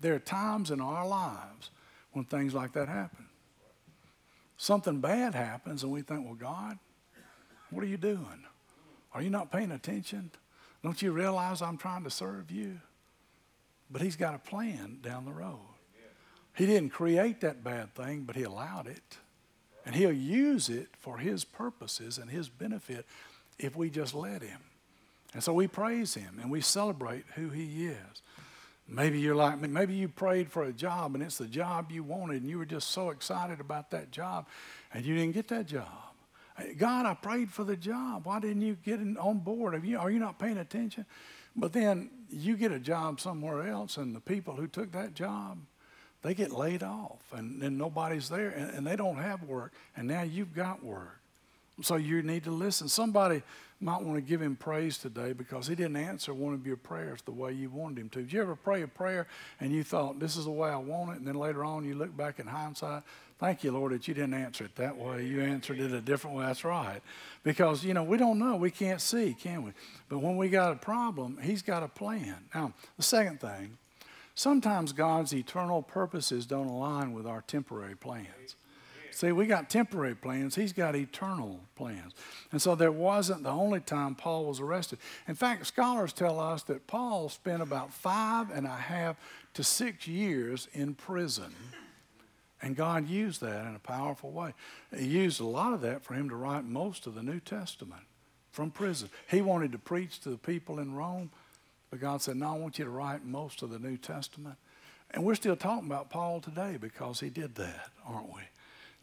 There 0.00 0.14
are 0.14 0.20
times 0.20 0.70
in 0.70 0.80
our 0.80 1.06
lives 1.06 1.70
when 2.12 2.24
things 2.24 2.54
like 2.54 2.72
that 2.72 2.88
happen. 2.88 3.26
Something 4.56 5.00
bad 5.00 5.34
happens, 5.34 5.82
and 5.82 5.92
we 5.92 6.02
think, 6.02 6.24
well, 6.24 6.34
God, 6.34 6.78
what 7.70 7.82
are 7.82 7.88
you 7.88 7.96
doing? 7.96 8.44
Are 9.14 9.22
you 9.22 9.30
not 9.30 9.50
paying 9.50 9.72
attention? 9.72 10.30
Don't 10.82 11.00
you 11.00 11.12
realize 11.12 11.62
I'm 11.62 11.78
trying 11.78 12.04
to 12.04 12.10
serve 12.10 12.50
you? 12.50 12.80
But 13.90 14.02
He's 14.02 14.16
got 14.16 14.34
a 14.34 14.38
plan 14.38 14.98
down 15.02 15.24
the 15.24 15.32
road. 15.32 15.58
He 16.54 16.66
didn't 16.66 16.90
create 16.90 17.40
that 17.40 17.64
bad 17.64 17.94
thing, 17.94 18.22
but 18.22 18.36
He 18.36 18.42
allowed 18.42 18.86
it. 18.86 19.18
And 19.86 19.94
He'll 19.94 20.12
use 20.12 20.68
it 20.68 20.88
for 20.98 21.18
His 21.18 21.44
purposes 21.44 22.18
and 22.18 22.30
His 22.30 22.48
benefit 22.48 23.06
if 23.58 23.76
we 23.76 23.90
just 23.90 24.14
let 24.14 24.42
Him. 24.42 24.60
And 25.34 25.42
so 25.42 25.52
we 25.52 25.66
praise 25.66 26.14
Him 26.14 26.38
and 26.40 26.50
we 26.50 26.60
celebrate 26.60 27.24
who 27.34 27.48
He 27.48 27.86
is. 27.86 28.22
Maybe 28.88 29.20
you're 29.20 29.34
like 29.34 29.60
me. 29.60 29.68
Maybe 29.68 29.94
you 29.94 30.08
prayed 30.08 30.50
for 30.50 30.64
a 30.64 30.72
job 30.72 31.14
and 31.14 31.22
it's 31.22 31.38
the 31.38 31.46
job 31.46 31.90
you 31.90 32.02
wanted 32.02 32.42
and 32.42 32.50
you 32.50 32.58
were 32.58 32.66
just 32.66 32.90
so 32.90 33.10
excited 33.10 33.60
about 33.60 33.90
that 33.92 34.10
job 34.10 34.46
and 34.92 35.04
you 35.04 35.14
didn't 35.14 35.32
get 35.32 35.48
that 35.48 35.66
job. 35.66 35.86
God, 36.76 37.06
I 37.06 37.14
prayed 37.14 37.50
for 37.50 37.64
the 37.64 37.76
job. 37.76 38.26
Why 38.26 38.38
didn't 38.40 38.62
you 38.62 38.76
get 38.84 39.00
on 39.16 39.38
board? 39.38 39.74
Are 39.74 39.78
you, 39.78 39.98
are 39.98 40.10
you 40.10 40.18
not 40.18 40.38
paying 40.38 40.58
attention? 40.58 41.06
But 41.56 41.72
then 41.72 42.10
you 42.28 42.56
get 42.56 42.72
a 42.72 42.78
job 42.78 43.20
somewhere 43.20 43.66
else 43.66 43.96
and 43.96 44.14
the 44.14 44.20
people 44.20 44.54
who 44.54 44.66
took 44.66 44.92
that 44.92 45.14
job, 45.14 45.58
they 46.22 46.34
get 46.34 46.52
laid 46.52 46.82
off 46.82 47.20
and 47.32 47.62
then 47.62 47.78
nobody's 47.78 48.28
there 48.28 48.50
and, 48.50 48.70
and 48.70 48.86
they 48.86 48.96
don't 48.96 49.16
have 49.16 49.42
work 49.44 49.72
and 49.96 50.06
now 50.06 50.22
you've 50.22 50.54
got 50.54 50.84
work. 50.84 51.21
So 51.80 51.96
you 51.96 52.22
need 52.22 52.44
to 52.44 52.50
listen. 52.50 52.88
Somebody 52.88 53.42
might 53.80 54.02
want 54.02 54.16
to 54.16 54.20
give 54.20 54.40
him 54.40 54.54
praise 54.54 54.98
today 54.98 55.32
because 55.32 55.66
he 55.66 55.74
didn't 55.74 55.96
answer 55.96 56.32
one 56.32 56.54
of 56.54 56.66
your 56.66 56.76
prayers 56.76 57.20
the 57.22 57.32
way 57.32 57.52
you 57.52 57.68
wanted 57.70 57.98
him 57.98 58.08
to. 58.10 58.20
Did 58.20 58.32
you 58.32 58.40
ever 58.42 58.54
pray 58.54 58.82
a 58.82 58.86
prayer 58.86 59.26
and 59.58 59.72
you 59.72 59.82
thought, 59.82 60.20
this 60.20 60.36
is 60.36 60.44
the 60.44 60.50
way 60.50 60.70
I 60.70 60.76
want 60.76 61.12
it, 61.12 61.16
and 61.18 61.26
then 61.26 61.34
later 61.34 61.64
on 61.64 61.84
you 61.84 61.94
look 61.94 62.16
back 62.16 62.38
in 62.38 62.46
hindsight, 62.46 63.02
thank 63.40 63.64
you, 63.64 63.72
Lord, 63.72 63.92
that 63.92 64.06
you 64.06 64.14
didn't 64.14 64.34
answer 64.34 64.64
it 64.64 64.76
that 64.76 64.96
way. 64.96 65.24
You 65.26 65.40
answered 65.40 65.80
it 65.80 65.92
a 65.92 66.00
different 66.00 66.36
way. 66.36 66.46
That's 66.46 66.64
right. 66.64 67.00
Because, 67.42 67.84
you 67.84 67.92
know, 67.92 68.04
we 68.04 68.18
don't 68.18 68.38
know. 68.38 68.54
We 68.54 68.70
can't 68.70 69.00
see, 69.00 69.34
can 69.34 69.64
we? 69.64 69.72
But 70.08 70.18
when 70.18 70.36
we 70.36 70.48
got 70.48 70.72
a 70.72 70.76
problem, 70.76 71.38
he's 71.42 71.62
got 71.62 71.82
a 71.82 71.88
plan. 71.88 72.36
Now, 72.54 72.74
the 72.96 73.02
second 73.02 73.40
thing, 73.40 73.78
sometimes 74.36 74.92
God's 74.92 75.34
eternal 75.34 75.82
purposes 75.82 76.46
don't 76.46 76.68
align 76.68 77.14
with 77.14 77.26
our 77.26 77.40
temporary 77.40 77.96
plans. 77.96 78.54
See, 79.14 79.32
we 79.32 79.46
got 79.46 79.70
temporary 79.70 80.14
plans, 80.14 80.54
he's 80.54 80.72
got 80.72 80.96
eternal 80.96 81.60
plans. 81.76 82.12
And 82.50 82.60
so 82.60 82.74
there 82.74 82.92
wasn't 82.92 83.42
the 83.42 83.50
only 83.50 83.80
time 83.80 84.14
Paul 84.14 84.46
was 84.46 84.60
arrested. 84.60 84.98
In 85.28 85.34
fact, 85.34 85.66
scholars 85.66 86.12
tell 86.12 86.40
us 86.40 86.62
that 86.64 86.86
Paul 86.86 87.28
spent 87.28 87.62
about 87.62 87.92
five 87.92 88.50
and 88.50 88.66
a 88.66 88.70
half 88.70 89.16
to 89.54 89.62
six 89.62 90.06
years 90.06 90.68
in 90.72 90.94
prison. 90.94 91.54
And 92.62 92.76
God 92.76 93.08
used 93.08 93.40
that 93.40 93.66
in 93.66 93.74
a 93.74 93.80
powerful 93.80 94.30
way. 94.30 94.54
He 94.96 95.06
used 95.06 95.40
a 95.40 95.46
lot 95.46 95.74
of 95.74 95.80
that 95.80 96.04
for 96.04 96.14
him 96.14 96.28
to 96.28 96.36
write 96.36 96.64
most 96.64 97.06
of 97.06 97.14
the 97.14 97.22
New 97.22 97.40
Testament 97.40 98.02
from 98.52 98.70
prison. 98.70 99.10
He 99.28 99.42
wanted 99.42 99.72
to 99.72 99.78
preach 99.78 100.20
to 100.20 100.30
the 100.30 100.38
people 100.38 100.78
in 100.78 100.94
Rome, 100.94 101.30
but 101.90 102.00
God 102.00 102.22
said, 102.22 102.36
No, 102.36 102.54
I 102.54 102.58
want 102.58 102.78
you 102.78 102.84
to 102.84 102.90
write 102.90 103.24
most 103.24 103.62
of 103.62 103.70
the 103.70 103.78
New 103.78 103.96
Testament. 103.96 104.56
And 105.10 105.24
we're 105.24 105.34
still 105.34 105.56
talking 105.56 105.86
about 105.86 106.08
Paul 106.08 106.40
today 106.40 106.78
because 106.80 107.20
he 107.20 107.28
did 107.28 107.54
that, 107.56 107.90
aren't 108.06 108.32
we? 108.32 108.42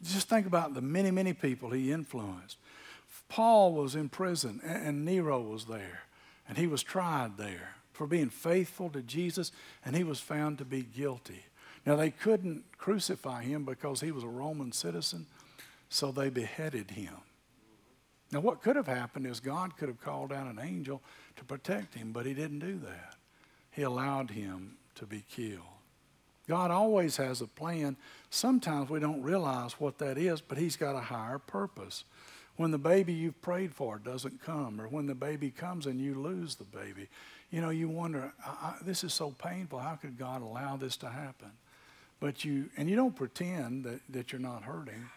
Just 0.02 0.28
think 0.28 0.46
about 0.46 0.74
the 0.74 0.80
many, 0.80 1.10
many 1.10 1.32
people 1.32 1.70
he 1.70 1.92
influenced. 1.92 2.56
Paul 3.28 3.74
was 3.74 3.94
in 3.94 4.08
prison, 4.08 4.60
and 4.64 5.04
Nero 5.04 5.40
was 5.40 5.66
there, 5.66 6.02
and 6.48 6.58
he 6.58 6.66
was 6.66 6.82
tried 6.82 7.36
there 7.36 7.76
for 7.92 8.06
being 8.06 8.30
faithful 8.30 8.88
to 8.90 9.02
Jesus, 9.02 9.52
and 9.84 9.94
he 9.94 10.04
was 10.04 10.20
found 10.20 10.58
to 10.58 10.64
be 10.64 10.82
guilty. 10.82 11.44
Now, 11.86 11.96
they 11.96 12.10
couldn't 12.10 12.64
crucify 12.76 13.42
him 13.42 13.64
because 13.64 14.00
he 14.00 14.10
was 14.10 14.24
a 14.24 14.28
Roman 14.28 14.72
citizen, 14.72 15.26
so 15.88 16.10
they 16.10 16.28
beheaded 16.28 16.92
him. 16.92 17.14
Now, 18.32 18.40
what 18.40 18.62
could 18.62 18.76
have 18.76 18.86
happened 18.86 19.26
is 19.26 19.40
God 19.40 19.76
could 19.76 19.88
have 19.88 20.00
called 20.00 20.30
down 20.30 20.46
an 20.46 20.60
angel 20.60 21.02
to 21.36 21.44
protect 21.44 21.94
him, 21.94 22.12
but 22.12 22.26
he 22.26 22.34
didn't 22.34 22.60
do 22.60 22.78
that. 22.78 23.16
He 23.70 23.82
allowed 23.82 24.30
him 24.30 24.76
to 24.96 25.06
be 25.06 25.24
killed. 25.28 25.79
God 26.50 26.72
always 26.72 27.16
has 27.18 27.40
a 27.40 27.46
plan. 27.46 27.96
Sometimes 28.28 28.90
we 28.90 28.98
don't 28.98 29.22
realize 29.22 29.74
what 29.74 29.98
that 29.98 30.18
is, 30.18 30.40
but 30.40 30.58
He's 30.58 30.74
got 30.74 30.96
a 30.96 31.00
higher 31.00 31.38
purpose. 31.38 32.02
When 32.56 32.72
the 32.72 32.78
baby 32.78 33.12
you've 33.12 33.40
prayed 33.40 33.72
for 33.72 34.00
doesn't 34.00 34.42
come, 34.42 34.80
or 34.80 34.88
when 34.88 35.06
the 35.06 35.14
baby 35.14 35.52
comes 35.52 35.86
and 35.86 36.00
you 36.00 36.12
lose 36.16 36.56
the 36.56 36.64
baby, 36.64 37.06
you 37.52 37.60
know, 37.60 37.70
you 37.70 37.88
wonder, 37.88 38.32
this 38.82 39.04
is 39.04 39.14
so 39.14 39.30
painful. 39.30 39.78
How 39.78 39.94
could 39.94 40.18
God 40.18 40.42
allow 40.42 40.76
this 40.76 40.96
to 40.98 41.08
happen? 41.08 41.52
But 42.18 42.44
you, 42.44 42.68
and 42.76 42.90
you 42.90 42.96
don't 42.96 43.14
pretend 43.14 43.84
that, 43.84 44.00
that 44.08 44.32
you're 44.32 44.40
not 44.40 44.64
hurting, 44.64 45.08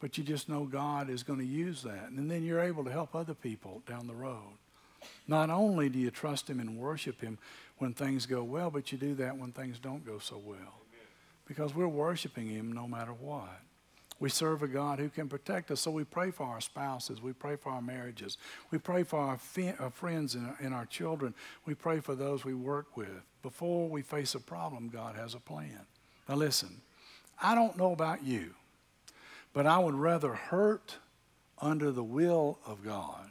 but 0.00 0.18
you 0.18 0.24
just 0.24 0.48
know 0.48 0.64
God 0.64 1.08
is 1.08 1.22
going 1.22 1.38
to 1.38 1.46
use 1.46 1.84
that. 1.84 2.10
And 2.10 2.28
then 2.28 2.42
you're 2.42 2.60
able 2.60 2.82
to 2.82 2.90
help 2.90 3.14
other 3.14 3.34
people 3.34 3.82
down 3.86 4.08
the 4.08 4.14
road. 4.14 4.58
Not 5.28 5.48
only 5.48 5.88
do 5.88 6.00
you 6.00 6.10
trust 6.10 6.50
Him 6.50 6.58
and 6.58 6.76
worship 6.76 7.20
Him, 7.20 7.38
when 7.82 7.92
things 7.92 8.26
go 8.26 8.44
well, 8.44 8.70
but 8.70 8.92
you 8.92 8.96
do 8.96 9.12
that 9.16 9.36
when 9.36 9.50
things 9.50 9.80
don't 9.80 10.06
go 10.06 10.20
so 10.20 10.40
well. 10.42 10.84
Because 11.48 11.74
we're 11.74 11.88
worshiping 11.88 12.46
Him 12.48 12.70
no 12.70 12.86
matter 12.86 13.10
what. 13.10 13.60
We 14.20 14.28
serve 14.28 14.62
a 14.62 14.68
God 14.68 15.00
who 15.00 15.08
can 15.08 15.28
protect 15.28 15.68
us. 15.72 15.80
So 15.80 15.90
we 15.90 16.04
pray 16.04 16.30
for 16.30 16.46
our 16.46 16.60
spouses. 16.60 17.20
We 17.20 17.32
pray 17.32 17.56
for 17.56 17.72
our 17.72 17.82
marriages. 17.82 18.38
We 18.70 18.78
pray 18.78 19.02
for 19.02 19.18
our, 19.18 19.36
fi- 19.36 19.74
our 19.80 19.86
uh, 19.86 19.90
friends 19.90 20.36
and 20.36 20.54
and 20.60 20.72
our 20.72 20.86
children. 20.86 21.34
We 21.66 21.74
pray 21.74 21.98
for 21.98 22.14
those 22.14 22.44
we 22.44 22.54
work 22.54 22.96
with. 22.96 23.20
Before 23.42 23.88
we 23.88 24.02
face 24.02 24.36
a 24.36 24.40
problem, 24.40 24.88
God 24.88 25.16
has 25.16 25.34
a 25.34 25.40
plan. 25.40 25.80
Now, 26.28 26.36
listen, 26.36 26.82
I 27.42 27.56
don't 27.56 27.76
know 27.76 27.90
about 27.90 28.22
you, 28.22 28.54
but 29.52 29.66
I 29.66 29.80
would 29.80 29.96
rather 29.96 30.34
hurt 30.34 30.98
under 31.60 31.90
the 31.90 32.04
will 32.04 32.60
of 32.64 32.84
God 32.84 33.28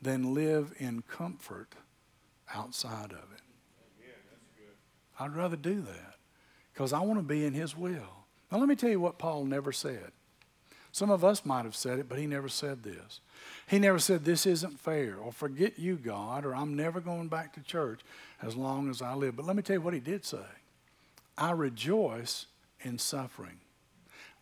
than 0.00 0.32
live 0.32 0.72
in 0.78 1.02
comfort 1.02 1.74
outside 2.54 3.12
of 3.12 3.30
it. 3.34 3.41
I'd 5.18 5.34
rather 5.34 5.56
do 5.56 5.80
that 5.82 6.16
because 6.72 6.92
I 6.92 7.00
want 7.00 7.18
to 7.18 7.24
be 7.24 7.44
in 7.44 7.54
His 7.54 7.76
will. 7.76 8.24
Now, 8.50 8.58
let 8.58 8.68
me 8.68 8.76
tell 8.76 8.90
you 8.90 9.00
what 9.00 9.18
Paul 9.18 9.44
never 9.44 9.72
said. 9.72 10.12
Some 10.92 11.10
of 11.10 11.24
us 11.24 11.46
might 11.46 11.64
have 11.64 11.74
said 11.74 11.98
it, 11.98 12.08
but 12.08 12.18
he 12.18 12.26
never 12.26 12.50
said 12.50 12.82
this. 12.82 13.20
He 13.66 13.78
never 13.78 13.98
said, 13.98 14.24
This 14.24 14.44
isn't 14.44 14.78
fair, 14.78 15.16
or 15.16 15.32
forget 15.32 15.78
you, 15.78 15.96
God, 15.96 16.44
or 16.44 16.54
I'm 16.54 16.76
never 16.76 17.00
going 17.00 17.28
back 17.28 17.54
to 17.54 17.62
church 17.62 18.00
as 18.42 18.56
long 18.56 18.90
as 18.90 19.00
I 19.00 19.14
live. 19.14 19.34
But 19.34 19.46
let 19.46 19.56
me 19.56 19.62
tell 19.62 19.76
you 19.76 19.80
what 19.80 19.94
he 19.94 20.00
did 20.00 20.26
say 20.26 20.44
I 21.36 21.52
rejoice 21.52 22.46
in 22.82 22.98
suffering, 22.98 23.58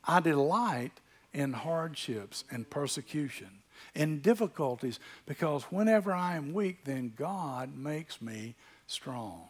I 0.05 0.19
delight 0.19 0.93
in 1.33 1.53
hardships 1.53 2.43
and 2.51 2.69
persecution, 2.69 3.63
in 3.95 4.19
difficulties, 4.21 4.99
because 5.27 5.63
whenever 5.65 6.13
I 6.13 6.35
am 6.35 6.53
weak, 6.53 6.85
then 6.85 7.13
God 7.17 7.77
makes 7.77 8.21
me 8.21 8.57
strong. 8.89 9.45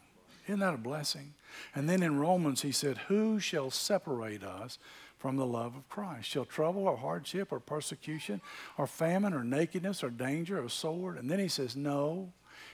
Isn't 0.51 0.59
that 0.59 0.73
a 0.73 0.77
blessing? 0.77 1.33
And 1.73 1.87
then 1.87 2.03
in 2.03 2.19
Romans, 2.19 2.61
he 2.61 2.73
said, 2.73 2.97
Who 3.07 3.39
shall 3.39 3.71
separate 3.71 4.43
us 4.43 4.79
from 5.17 5.37
the 5.37 5.45
love 5.45 5.77
of 5.77 5.87
Christ? 5.87 6.27
Shall 6.27 6.43
trouble 6.43 6.89
or 6.89 6.97
hardship 6.97 7.53
or 7.53 7.61
persecution 7.61 8.41
or 8.77 8.85
famine 8.85 9.33
or 9.33 9.45
nakedness 9.45 10.03
or 10.03 10.09
danger 10.09 10.61
or 10.61 10.67
sword? 10.67 11.17
And 11.17 11.31
then 11.31 11.39
he 11.39 11.47
says, 11.47 11.77
No. 11.77 12.33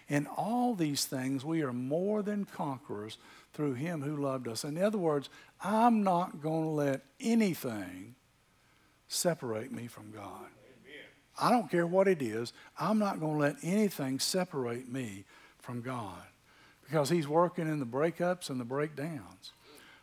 In 0.09 0.25
all 0.25 0.73
these 0.73 1.05
things, 1.05 1.45
we 1.45 1.61
are 1.61 1.71
more 1.71 2.23
than 2.23 2.45
conquerors 2.45 3.19
through 3.53 3.75
him 3.75 4.01
who 4.01 4.17
loved 4.17 4.47
us. 4.47 4.63
In 4.63 4.81
other 4.81 4.97
words, 4.97 5.29
I'm 5.63 6.01
not 6.01 6.41
going 6.41 6.63
to 6.63 6.69
let 6.69 7.01
anything 7.19 8.15
separate 9.07 9.71
me 9.71 9.85
from 9.85 10.09
God. 10.11 10.47
I 11.39 11.51
don't 11.51 11.69
care 11.69 11.85
what 11.85 12.07
it 12.07 12.23
is. 12.23 12.53
I'm 12.79 12.97
not 12.97 13.19
going 13.19 13.33
to 13.33 13.39
let 13.39 13.57
anything 13.61 14.17
separate 14.17 14.91
me 14.91 15.25
from 15.59 15.81
God 15.81 16.23
because 16.87 17.09
He's 17.09 17.27
working 17.27 17.67
in 17.67 17.79
the 17.79 17.85
breakups 17.85 18.49
and 18.49 18.59
the 18.59 18.65
breakdowns. 18.65 19.51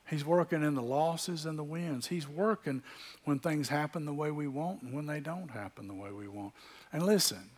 He's 0.07 0.25
working 0.25 0.63
in 0.63 0.75
the 0.75 0.83
losses 0.83 1.47
and 1.47 1.59
the 1.59 1.65
wins. 1.65 2.07
He's 2.07 2.29
working 2.29 2.83
when 3.25 3.39
things 3.39 3.71
happen 3.71 4.05
the 4.05 4.13
way 4.13 4.31
we 4.31 4.47
want 4.47 4.83
and 4.83 4.93
when 4.93 5.07
they 5.07 5.21
don't 5.21 5.51
happen 5.51 5.89
the 5.89 5.95
way 5.95 6.11
we 6.11 6.29
want. 6.29 6.53
And 6.93 7.05
listen, 7.05 7.51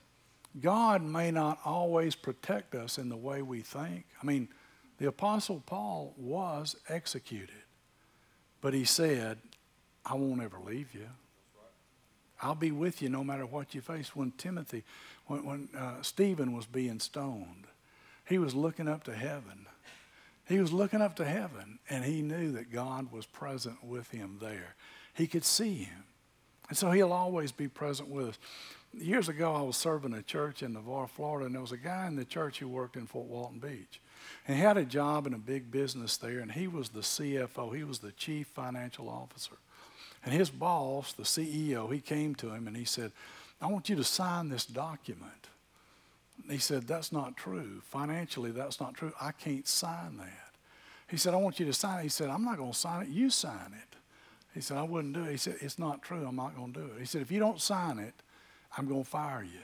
God 0.60 1.02
may 1.02 1.32
not 1.32 1.58
always 1.64 2.14
protect 2.14 2.74
us 2.74 2.98
in 2.98 3.08
the 3.08 3.16
way 3.16 3.42
we 3.42 3.62
think. 3.62 4.06
I 4.22 4.26
mean, 4.26 4.48
the 4.98 5.08
Apostle 5.08 5.62
Paul 5.66 6.14
was 6.16 6.76
executed, 6.88 7.50
but 8.60 8.72
he 8.72 8.84
said, 8.84 9.38
I 10.04 10.14
won't 10.14 10.40
ever 10.40 10.58
leave 10.64 10.94
you. 10.94 11.08
I'll 12.40 12.54
be 12.54 12.70
with 12.70 13.02
you 13.02 13.08
no 13.08 13.24
matter 13.24 13.44
what 13.44 13.74
you 13.74 13.80
face. 13.80 14.14
When 14.14 14.30
Timothy, 14.32 14.84
when, 15.26 15.44
when 15.44 15.68
uh, 15.76 16.02
Stephen 16.02 16.52
was 16.52 16.66
being 16.66 17.00
stoned, 17.00 17.66
he 18.26 18.38
was 18.38 18.54
looking 18.54 18.88
up 18.88 19.04
to 19.04 19.14
heaven. 19.14 19.66
He 20.46 20.60
was 20.60 20.72
looking 20.72 21.02
up 21.02 21.16
to 21.16 21.24
heaven, 21.24 21.78
and 21.90 22.04
he 22.04 22.22
knew 22.22 22.52
that 22.52 22.70
God 22.70 23.10
was 23.10 23.26
present 23.26 23.82
with 23.82 24.10
him 24.10 24.38
there. 24.40 24.76
He 25.14 25.26
could 25.26 25.44
see 25.44 25.74
him. 25.78 26.04
And 26.68 26.76
so 26.76 26.90
he'll 26.90 27.12
always 27.12 27.52
be 27.52 27.68
present 27.68 28.08
with 28.08 28.28
us. 28.28 28.38
Years 28.92 29.28
ago, 29.28 29.54
I 29.54 29.62
was 29.62 29.76
serving 29.76 30.14
a 30.14 30.22
church 30.22 30.62
in 30.62 30.72
Navarre, 30.72 31.08
Florida, 31.08 31.46
and 31.46 31.54
there 31.54 31.62
was 31.62 31.72
a 31.72 31.76
guy 31.76 32.06
in 32.06 32.16
the 32.16 32.24
church 32.24 32.58
who 32.58 32.68
worked 32.68 32.96
in 32.96 33.06
Fort 33.06 33.26
Walton 33.26 33.58
Beach. 33.58 34.00
And 34.46 34.56
he 34.56 34.62
had 34.62 34.76
a 34.76 34.84
job 34.84 35.26
in 35.26 35.34
a 35.34 35.38
big 35.38 35.70
business 35.70 36.16
there, 36.16 36.38
and 36.38 36.52
he 36.52 36.66
was 36.66 36.90
the 36.90 37.00
CFO, 37.00 37.76
he 37.76 37.84
was 37.84 37.98
the 37.98 38.12
chief 38.12 38.48
financial 38.48 39.08
officer. 39.08 39.56
And 40.24 40.34
his 40.34 40.50
boss, 40.50 41.12
the 41.12 41.22
CEO, 41.22 41.92
he 41.92 42.00
came 42.00 42.34
to 42.36 42.52
him 42.52 42.66
and 42.66 42.76
he 42.76 42.84
said, 42.84 43.12
I 43.60 43.66
want 43.68 43.88
you 43.88 43.96
to 43.96 44.04
sign 44.04 44.48
this 44.48 44.66
document. 44.66 45.45
He 46.48 46.58
said, 46.58 46.86
That's 46.86 47.12
not 47.12 47.36
true. 47.36 47.80
Financially, 47.84 48.50
that's 48.50 48.80
not 48.80 48.94
true. 48.94 49.12
I 49.20 49.32
can't 49.32 49.66
sign 49.66 50.18
that. 50.18 50.52
He 51.08 51.16
said, 51.16 51.34
I 51.34 51.36
want 51.36 51.60
you 51.60 51.66
to 51.66 51.72
sign 51.72 52.00
it. 52.00 52.02
He 52.04 52.08
said, 52.08 52.30
I'm 52.30 52.44
not 52.44 52.56
going 52.56 52.72
to 52.72 52.78
sign 52.78 53.02
it. 53.02 53.08
You 53.08 53.30
sign 53.30 53.72
it. 53.72 53.96
He 54.54 54.60
said, 54.60 54.76
I 54.76 54.82
wouldn't 54.82 55.14
do 55.14 55.24
it. 55.24 55.30
He 55.30 55.36
said, 55.36 55.56
It's 55.60 55.78
not 55.78 56.02
true. 56.02 56.26
I'm 56.26 56.36
not 56.36 56.56
going 56.56 56.72
to 56.72 56.80
do 56.80 56.86
it. 56.86 57.00
He 57.00 57.04
said, 57.04 57.22
If 57.22 57.30
you 57.30 57.38
don't 57.38 57.60
sign 57.60 57.98
it, 57.98 58.14
I'm 58.76 58.88
going 58.88 59.04
to 59.04 59.08
fire 59.08 59.42
you. 59.42 59.60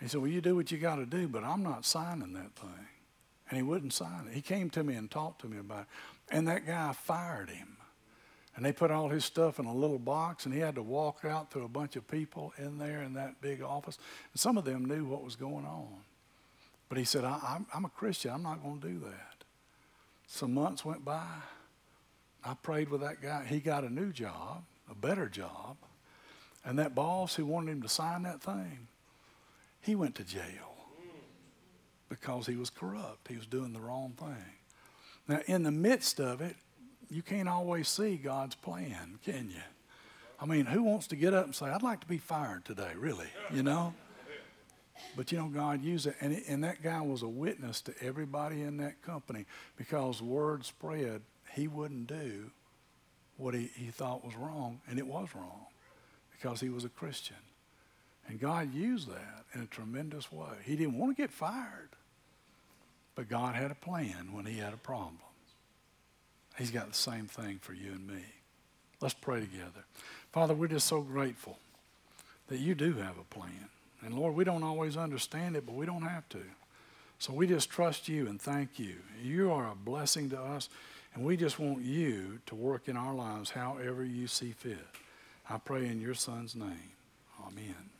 He 0.00 0.08
said, 0.08 0.20
Well, 0.20 0.30
you 0.30 0.40
do 0.40 0.54
what 0.56 0.70
you 0.70 0.78
got 0.78 0.96
to 0.96 1.06
do, 1.06 1.28
but 1.28 1.42
I'm 1.42 1.62
not 1.62 1.84
signing 1.84 2.32
that 2.34 2.54
thing. 2.54 2.86
And 3.48 3.56
he 3.56 3.62
wouldn't 3.62 3.92
sign 3.92 4.26
it. 4.28 4.34
He 4.34 4.40
came 4.40 4.70
to 4.70 4.82
me 4.82 4.94
and 4.94 5.10
talked 5.10 5.40
to 5.42 5.48
me 5.48 5.58
about 5.58 5.82
it. 5.82 5.86
And 6.30 6.48
that 6.48 6.66
guy 6.66 6.92
fired 6.92 7.50
him. 7.50 7.73
And 8.56 8.64
they 8.64 8.72
put 8.72 8.90
all 8.90 9.08
his 9.08 9.24
stuff 9.24 9.58
in 9.58 9.66
a 9.66 9.74
little 9.74 9.98
box, 9.98 10.44
and 10.44 10.54
he 10.54 10.60
had 10.60 10.76
to 10.76 10.82
walk 10.82 11.24
out 11.24 11.50
through 11.50 11.64
a 11.64 11.68
bunch 11.68 11.96
of 11.96 12.06
people 12.06 12.52
in 12.56 12.78
there 12.78 13.02
in 13.02 13.14
that 13.14 13.40
big 13.40 13.62
office. 13.62 13.98
And 14.32 14.40
some 14.40 14.56
of 14.56 14.64
them 14.64 14.84
knew 14.84 15.04
what 15.04 15.24
was 15.24 15.34
going 15.34 15.64
on. 15.64 15.88
But 16.88 16.98
he 16.98 17.04
said, 17.04 17.24
I, 17.24 17.58
am 17.74 17.84
a 17.84 17.88
Christian. 17.88 18.30
I'm 18.30 18.42
not 18.42 18.62
going 18.62 18.80
to 18.80 18.88
do 18.88 18.98
that. 19.00 19.44
Some 20.26 20.54
months 20.54 20.84
went 20.84 21.04
by. 21.04 21.26
I 22.44 22.54
prayed 22.54 22.90
with 22.90 23.00
that 23.00 23.20
guy. 23.20 23.44
He 23.44 23.58
got 23.58 23.84
a 23.84 23.92
new 23.92 24.12
job, 24.12 24.64
a 24.90 24.94
better 24.94 25.28
job. 25.28 25.76
And 26.64 26.78
that 26.78 26.94
boss 26.94 27.34
who 27.34 27.46
wanted 27.46 27.72
him 27.72 27.82
to 27.82 27.88
sign 27.88 28.22
that 28.22 28.40
thing, 28.40 28.86
he 29.80 29.94
went 29.94 30.14
to 30.16 30.24
jail 30.24 30.74
because 32.08 32.46
he 32.46 32.56
was 32.56 32.70
corrupt. 32.70 33.28
He 33.28 33.36
was 33.36 33.46
doing 33.46 33.72
the 33.72 33.80
wrong 33.80 34.14
thing. 34.18 34.54
Now, 35.26 35.40
in 35.46 35.62
the 35.62 35.70
midst 35.70 36.20
of 36.20 36.40
it, 36.40 36.56
you 37.10 37.22
can't 37.22 37.48
always 37.48 37.88
see 37.88 38.16
God's 38.16 38.54
plan, 38.54 39.18
can 39.24 39.50
you? 39.50 39.62
I 40.40 40.46
mean, 40.46 40.66
who 40.66 40.82
wants 40.82 41.06
to 41.08 41.16
get 41.16 41.32
up 41.32 41.46
and 41.46 41.54
say, 41.54 41.66
I'd 41.66 41.82
like 41.82 42.00
to 42.00 42.06
be 42.06 42.18
fired 42.18 42.64
today, 42.64 42.92
really? 42.96 43.28
You 43.52 43.62
know? 43.62 43.94
But 45.16 45.32
you 45.32 45.38
know, 45.38 45.48
God 45.48 45.82
used 45.82 46.06
it. 46.06 46.16
And, 46.20 46.32
it, 46.32 46.44
and 46.48 46.64
that 46.64 46.82
guy 46.82 47.00
was 47.00 47.22
a 47.22 47.28
witness 47.28 47.80
to 47.82 47.94
everybody 48.00 48.62
in 48.62 48.76
that 48.78 49.02
company 49.02 49.46
because 49.76 50.20
word 50.20 50.64
spread 50.64 51.22
he 51.54 51.68
wouldn't 51.68 52.08
do 52.08 52.50
what 53.36 53.54
he, 53.54 53.70
he 53.74 53.86
thought 53.86 54.24
was 54.24 54.34
wrong, 54.36 54.80
and 54.88 54.98
it 54.98 55.06
was 55.06 55.28
wrong 55.34 55.66
because 56.32 56.60
he 56.60 56.68
was 56.68 56.84
a 56.84 56.88
Christian. 56.88 57.36
And 58.28 58.40
God 58.40 58.72
used 58.74 59.08
that 59.08 59.44
in 59.54 59.62
a 59.62 59.66
tremendous 59.66 60.32
way. 60.32 60.54
He 60.64 60.76
didn't 60.76 60.98
want 60.98 61.16
to 61.16 61.22
get 61.22 61.30
fired, 61.30 61.90
but 63.14 63.28
God 63.28 63.54
had 63.54 63.70
a 63.70 63.74
plan 63.74 64.30
when 64.32 64.46
he 64.46 64.58
had 64.58 64.72
a 64.72 64.78
problem. 64.78 65.18
He's 66.56 66.70
got 66.70 66.88
the 66.88 66.94
same 66.94 67.26
thing 67.26 67.58
for 67.60 67.72
you 67.72 67.92
and 67.92 68.06
me. 68.06 68.22
Let's 69.00 69.14
pray 69.14 69.40
together. 69.40 69.84
Father, 70.32 70.54
we're 70.54 70.68
just 70.68 70.86
so 70.86 71.00
grateful 71.00 71.58
that 72.48 72.58
you 72.58 72.74
do 72.74 72.94
have 72.94 73.18
a 73.18 73.34
plan. 73.34 73.68
And 74.04 74.14
Lord, 74.14 74.34
we 74.34 74.44
don't 74.44 74.62
always 74.62 74.96
understand 74.96 75.56
it, 75.56 75.66
but 75.66 75.74
we 75.74 75.86
don't 75.86 76.02
have 76.02 76.28
to. 76.30 76.42
So 77.18 77.32
we 77.32 77.46
just 77.46 77.70
trust 77.70 78.08
you 78.08 78.26
and 78.26 78.40
thank 78.40 78.78
you. 78.78 78.96
You 79.22 79.50
are 79.50 79.70
a 79.70 79.74
blessing 79.74 80.30
to 80.30 80.40
us, 80.40 80.68
and 81.14 81.24
we 81.24 81.36
just 81.36 81.58
want 81.58 81.82
you 81.82 82.40
to 82.46 82.54
work 82.54 82.88
in 82.88 82.96
our 82.96 83.14
lives 83.14 83.50
however 83.50 84.04
you 84.04 84.26
see 84.26 84.52
fit. 84.52 84.78
I 85.48 85.58
pray 85.58 85.86
in 85.86 86.00
your 86.00 86.14
son's 86.14 86.54
name. 86.54 86.92
Amen. 87.46 87.93